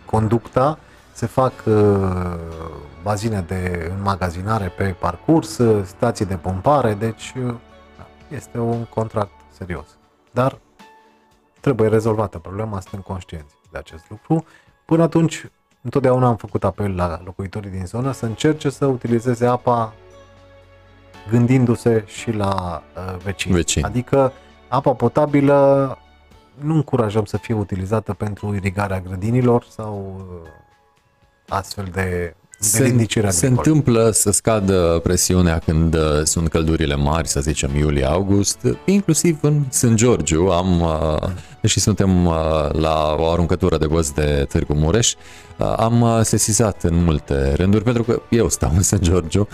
conducta, 0.06 0.80
se 1.14 1.26
fac 1.26 1.54
bazine 3.04 3.44
de 3.48 3.92
înmagazinare 3.98 4.74
pe 4.78 4.96
parcurs, 5.00 5.60
stații 5.84 6.26
de 6.26 6.36
pompare, 6.36 6.94
deci 6.94 7.34
este 8.28 8.58
un 8.60 8.84
contract 8.84 9.32
serios. 9.58 9.86
Dar 10.32 10.58
trebuie 11.68 11.90
rezolvată 11.90 12.38
problema, 12.38 12.80
suntem 12.80 13.00
conștienți 13.00 13.56
de 13.72 13.78
acest 13.78 14.04
lucru. 14.10 14.46
Până 14.86 15.04
atunci, 15.04 15.46
întotdeauna 15.82 16.28
am 16.28 16.36
făcut 16.36 16.64
apel 16.64 16.96
la 16.96 17.22
locuitorii 17.24 17.70
din 17.70 17.86
zonă 17.86 18.12
să 18.12 18.26
încerce 18.26 18.70
să 18.70 18.86
utilizeze 18.86 19.46
apa 19.46 19.94
gândindu-se 21.30 22.04
și 22.06 22.32
la 22.32 22.84
uh, 22.96 23.18
vecini. 23.24 23.54
vecini. 23.54 23.86
Adică 23.86 24.32
apa 24.68 24.94
potabilă 24.94 25.98
nu 26.60 26.74
încurajăm 26.74 27.26
să 27.26 27.38
fie 27.38 27.54
utilizată 27.54 28.14
pentru 28.14 28.56
irigarea 28.56 29.00
grădinilor 29.00 29.64
sau 29.64 30.26
uh, 30.44 30.50
astfel 31.48 31.86
de 31.86 32.36
se, 32.60 33.06
se 33.30 33.48
întâmplă 33.48 34.10
să 34.14 34.32
scadă 34.32 35.00
presiunea 35.04 35.62
când 35.66 35.94
uh, 35.94 36.02
sunt 36.24 36.48
căldurile 36.48 36.96
mari, 36.96 37.28
să 37.28 37.40
zicem 37.40 37.76
iulie-august, 37.76 38.60
inclusiv 38.86 39.38
în 39.42 39.64
St. 39.70 39.94
Georgiu 39.94 40.48
am, 40.48 40.82
uh, 40.82 41.30
deși 41.62 41.80
suntem 41.80 42.26
uh, 42.26 42.34
la 42.72 43.16
o 43.18 43.32
aruncătură 43.32 43.78
de 43.78 43.88
băți 43.88 44.14
de 44.14 44.46
Târgu 44.50 44.74
Mureș, 44.74 45.14
am 45.78 46.20
sesizat 46.24 46.84
în 46.84 47.04
multe 47.04 47.54
rânduri, 47.56 47.84
pentru 47.84 48.04
că 48.04 48.22
eu 48.30 48.50
stau 48.50 48.72
în 48.76 48.82
St. 48.82 49.00
Georgiu, 49.00 49.48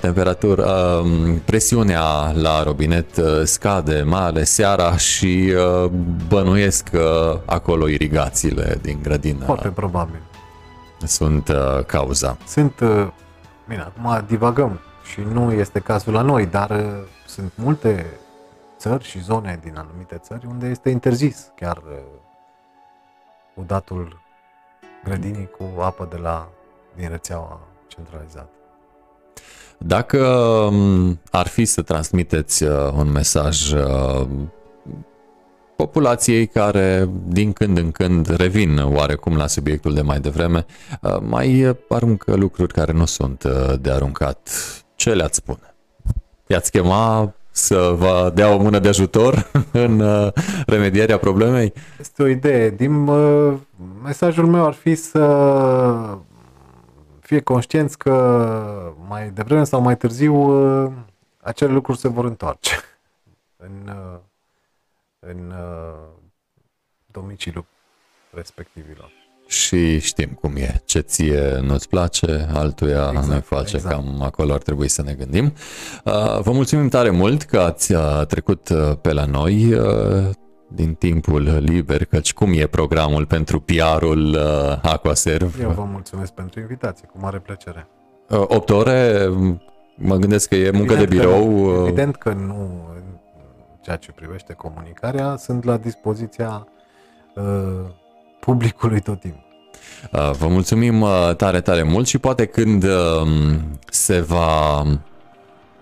temperatura, 0.00 1.02
presiunea 1.44 2.32
la 2.32 2.62
robinet 2.62 3.06
scade, 3.44 4.02
mai 4.06 4.20
ales 4.20 4.50
seara 4.50 4.96
și 4.96 5.52
bănuiesc 6.28 6.88
acolo 7.44 7.88
irigațiile 7.88 8.78
din 8.82 8.98
grădină. 9.02 9.44
Foarte 9.44 9.68
probabil 9.68 10.20
sunt 11.04 11.48
uh, 11.48 11.84
cauza. 11.86 12.36
Sunt, 12.46 12.80
uh, 12.80 13.08
bine, 13.68 13.80
acum 13.80 14.24
divagăm 14.26 14.80
și 15.10 15.20
nu 15.20 15.52
este 15.52 15.80
cazul 15.80 16.12
la 16.12 16.22
noi, 16.22 16.46
dar 16.46 16.70
uh, 16.70 17.02
sunt 17.26 17.52
multe 17.54 18.06
țări 18.78 19.04
și 19.04 19.22
zone 19.22 19.60
din 19.62 19.76
anumite 19.76 20.18
țări 20.18 20.46
unde 20.46 20.66
este 20.66 20.90
interzis 20.90 21.52
chiar 21.56 21.76
uh, 21.76 21.98
udatul 23.54 24.20
grădinii 25.04 25.50
cu 25.58 25.80
apă 25.80 26.08
de 26.10 26.16
la, 26.16 26.48
din 26.94 27.08
rețeaua 27.08 27.60
centralizată. 27.86 28.48
Dacă 29.78 30.18
um, 30.18 31.20
ar 31.30 31.46
fi 31.46 31.64
să 31.64 31.82
transmiteți 31.82 32.62
uh, 32.62 32.92
un 32.92 33.10
mesaj 33.10 33.72
uh, 33.72 34.26
populației 35.76 36.46
care 36.46 37.08
din 37.26 37.52
când 37.52 37.78
în 37.78 37.90
când 37.90 38.36
revin 38.36 38.78
oarecum 38.78 39.36
la 39.36 39.46
subiectul 39.46 39.94
de 39.94 40.00
mai 40.00 40.20
devreme, 40.20 40.66
uh, 41.00 41.16
mai 41.20 41.76
aruncă 41.88 42.34
lucruri 42.34 42.72
care 42.72 42.92
nu 42.92 43.04
sunt 43.04 43.42
uh, 43.42 43.74
de 43.80 43.90
aruncat. 43.90 44.48
Ce 44.94 45.14
le-ați 45.14 45.36
spune? 45.36 45.74
I-ați 46.46 46.70
chema 46.70 47.34
să 47.50 47.94
vă 47.96 48.32
dea 48.34 48.54
o 48.54 48.58
mână 48.58 48.78
de 48.78 48.88
ajutor 48.88 49.50
în 49.84 50.00
uh, 50.00 50.32
remedierea 50.66 51.18
problemei? 51.18 51.72
Este 52.00 52.22
o 52.22 52.26
idee. 52.26 52.70
Din 52.70 53.10
mesajul 54.02 54.46
meu 54.46 54.66
ar 54.66 54.72
fi 54.72 54.94
să 54.94 56.18
fie 57.20 57.40
conștienți 57.40 57.98
că 57.98 58.14
mai 59.08 59.30
devreme 59.30 59.64
sau 59.64 59.80
mai 59.80 59.96
târziu 59.96 60.34
acele 61.40 61.72
lucruri 61.72 61.98
se 61.98 62.08
vor 62.08 62.24
întoarce 62.24 62.70
în 63.56 63.92
în 65.28 65.50
uh, 65.50 66.24
domiciliul 67.06 67.66
respectivilor. 68.30 69.10
Și 69.46 69.98
știm 70.00 70.28
cum 70.40 70.56
e. 70.56 70.82
Ce 70.84 70.98
ție 70.98 71.58
nu-ți 71.62 71.88
place, 71.88 72.48
altuia 72.52 73.08
exact, 73.08 73.26
ne 73.26 73.40
face. 73.40 73.76
Exact. 73.76 73.94
Cam 73.94 74.22
acolo 74.22 74.52
ar 74.52 74.62
trebui 74.62 74.88
să 74.88 75.02
ne 75.02 75.12
gândim. 75.12 75.44
Uh, 76.04 76.40
vă 76.40 76.52
mulțumim 76.52 76.88
tare 76.88 77.10
mult 77.10 77.42
că 77.42 77.58
ați 77.58 77.92
uh, 77.92 78.22
trecut 78.28 78.68
uh, 78.68 78.96
pe 79.00 79.12
la 79.12 79.24
noi 79.24 79.80
din 80.68 80.94
timpul 80.94 81.58
liber, 81.58 82.04
căci 82.04 82.32
cum 82.32 82.52
e 82.52 82.66
programul 82.66 83.26
pentru 83.26 83.60
PR-ul 83.60 84.38
Aquaserv? 84.82 85.60
Eu 85.60 85.70
vă 85.70 85.84
mulțumesc 85.84 86.32
pentru 86.32 86.60
invitație, 86.60 87.08
cu 87.12 87.18
mare 87.20 87.38
plăcere. 87.38 87.88
8 88.28 88.70
ore, 88.70 89.28
mă 89.96 90.16
gândesc 90.16 90.48
că 90.48 90.54
e 90.54 90.70
muncă 90.70 90.92
evident 90.92 91.10
de 91.10 91.16
birou. 91.16 91.72
Că, 91.72 91.82
evident 91.86 92.16
că 92.16 92.32
nu 92.32 92.86
ceea 93.86 93.98
ce 93.98 94.12
privește 94.12 94.52
comunicarea, 94.52 95.36
sunt 95.36 95.64
la 95.64 95.76
dispoziția 95.76 96.66
uh, 97.34 97.44
publicului 98.40 99.00
tot 99.00 99.20
timpul. 99.20 99.44
Uh, 100.12 100.30
vă 100.30 100.48
mulțumim 100.48 101.00
uh, 101.00 101.30
tare, 101.36 101.60
tare 101.60 101.82
mult 101.82 102.06
și 102.06 102.18
poate 102.18 102.46
când 102.46 102.84
uh, 102.84 103.28
se 103.90 104.20
va 104.20 104.82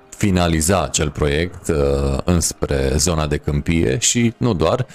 finaliza 0.08 0.82
acel 0.82 1.10
proiect 1.10 1.68
uh, 1.68 2.18
înspre 2.24 2.92
zona 2.96 3.26
de 3.26 3.36
câmpie 3.36 3.98
și 3.98 4.34
nu 4.36 4.54
doar, 4.54 4.86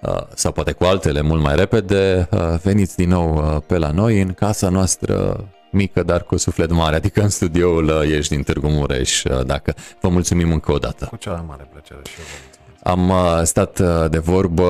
uh, 0.00 0.22
sau 0.34 0.52
poate 0.52 0.72
cu 0.72 0.84
altele 0.84 1.20
mult 1.20 1.42
mai 1.42 1.56
repede, 1.56 2.28
uh, 2.30 2.58
veniți 2.62 2.96
din 2.96 3.08
nou 3.08 3.36
uh, 3.36 3.62
pe 3.66 3.78
la 3.78 3.90
noi 3.90 4.20
în 4.20 4.32
casa 4.32 4.68
noastră 4.68 5.44
mică, 5.70 6.02
dar 6.02 6.22
cu 6.22 6.36
suflet 6.36 6.70
mare, 6.70 6.96
adică 6.96 7.22
în 7.22 7.28
studioul 7.28 7.88
uh, 7.88 8.10
ești 8.10 8.34
din 8.34 8.42
Târgu 8.42 8.68
Mureș, 8.68 9.24
uh, 9.24 9.44
dacă 9.44 9.74
vă 10.00 10.08
mulțumim 10.08 10.52
încă 10.52 10.72
o 10.72 10.78
dată. 10.78 11.04
Cu 11.04 11.16
cea 11.16 11.32
mai 11.32 11.44
mare 11.48 11.68
plăcere 11.72 12.00
și 12.04 12.14
eu 12.18 12.24
vă 12.24 12.30
mulțumesc. 12.30 12.55
Am 12.86 13.08
uh, 13.08 13.40
stat 13.42 13.78
uh, 13.78 14.04
de 14.10 14.18
vorbă 14.18 14.64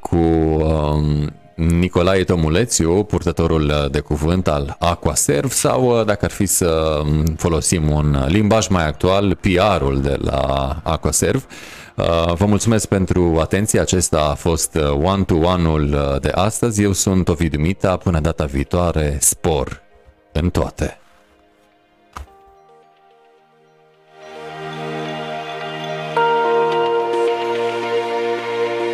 cu 0.00 0.16
um, 0.16 1.32
Nicolae 1.54 2.24
Tomulețiu, 2.24 3.04
purtătorul 3.04 3.64
uh, 3.64 3.90
de 3.90 4.00
cuvânt 4.00 4.48
al 4.48 4.76
Aquaserv 4.78 5.50
sau, 5.50 6.04
dacă 6.04 6.24
ar 6.24 6.30
fi 6.30 6.46
să 6.46 7.00
um, 7.02 7.24
folosim 7.24 7.90
un 7.90 8.24
limbaj 8.28 8.68
mai 8.68 8.86
actual, 8.86 9.38
PR-ul 9.40 10.00
de 10.00 10.16
la 10.20 10.76
Aquaserv. 10.82 11.46
Vă 12.34 12.44
mulțumesc 12.46 12.86
pentru 12.86 13.38
atenție, 13.40 13.80
acesta 13.80 14.28
a 14.30 14.34
fost 14.34 14.78
one-to-one-ul 15.02 16.18
de 16.20 16.28
astăzi. 16.34 16.82
Eu 16.82 16.92
sunt 16.92 17.28
Ovidiu 17.28 17.60
Mita, 17.60 17.96
până 17.96 18.20
data 18.20 18.44
viitoare, 18.44 19.16
spor 19.20 19.82
în 20.32 20.50
toate. 20.50 20.98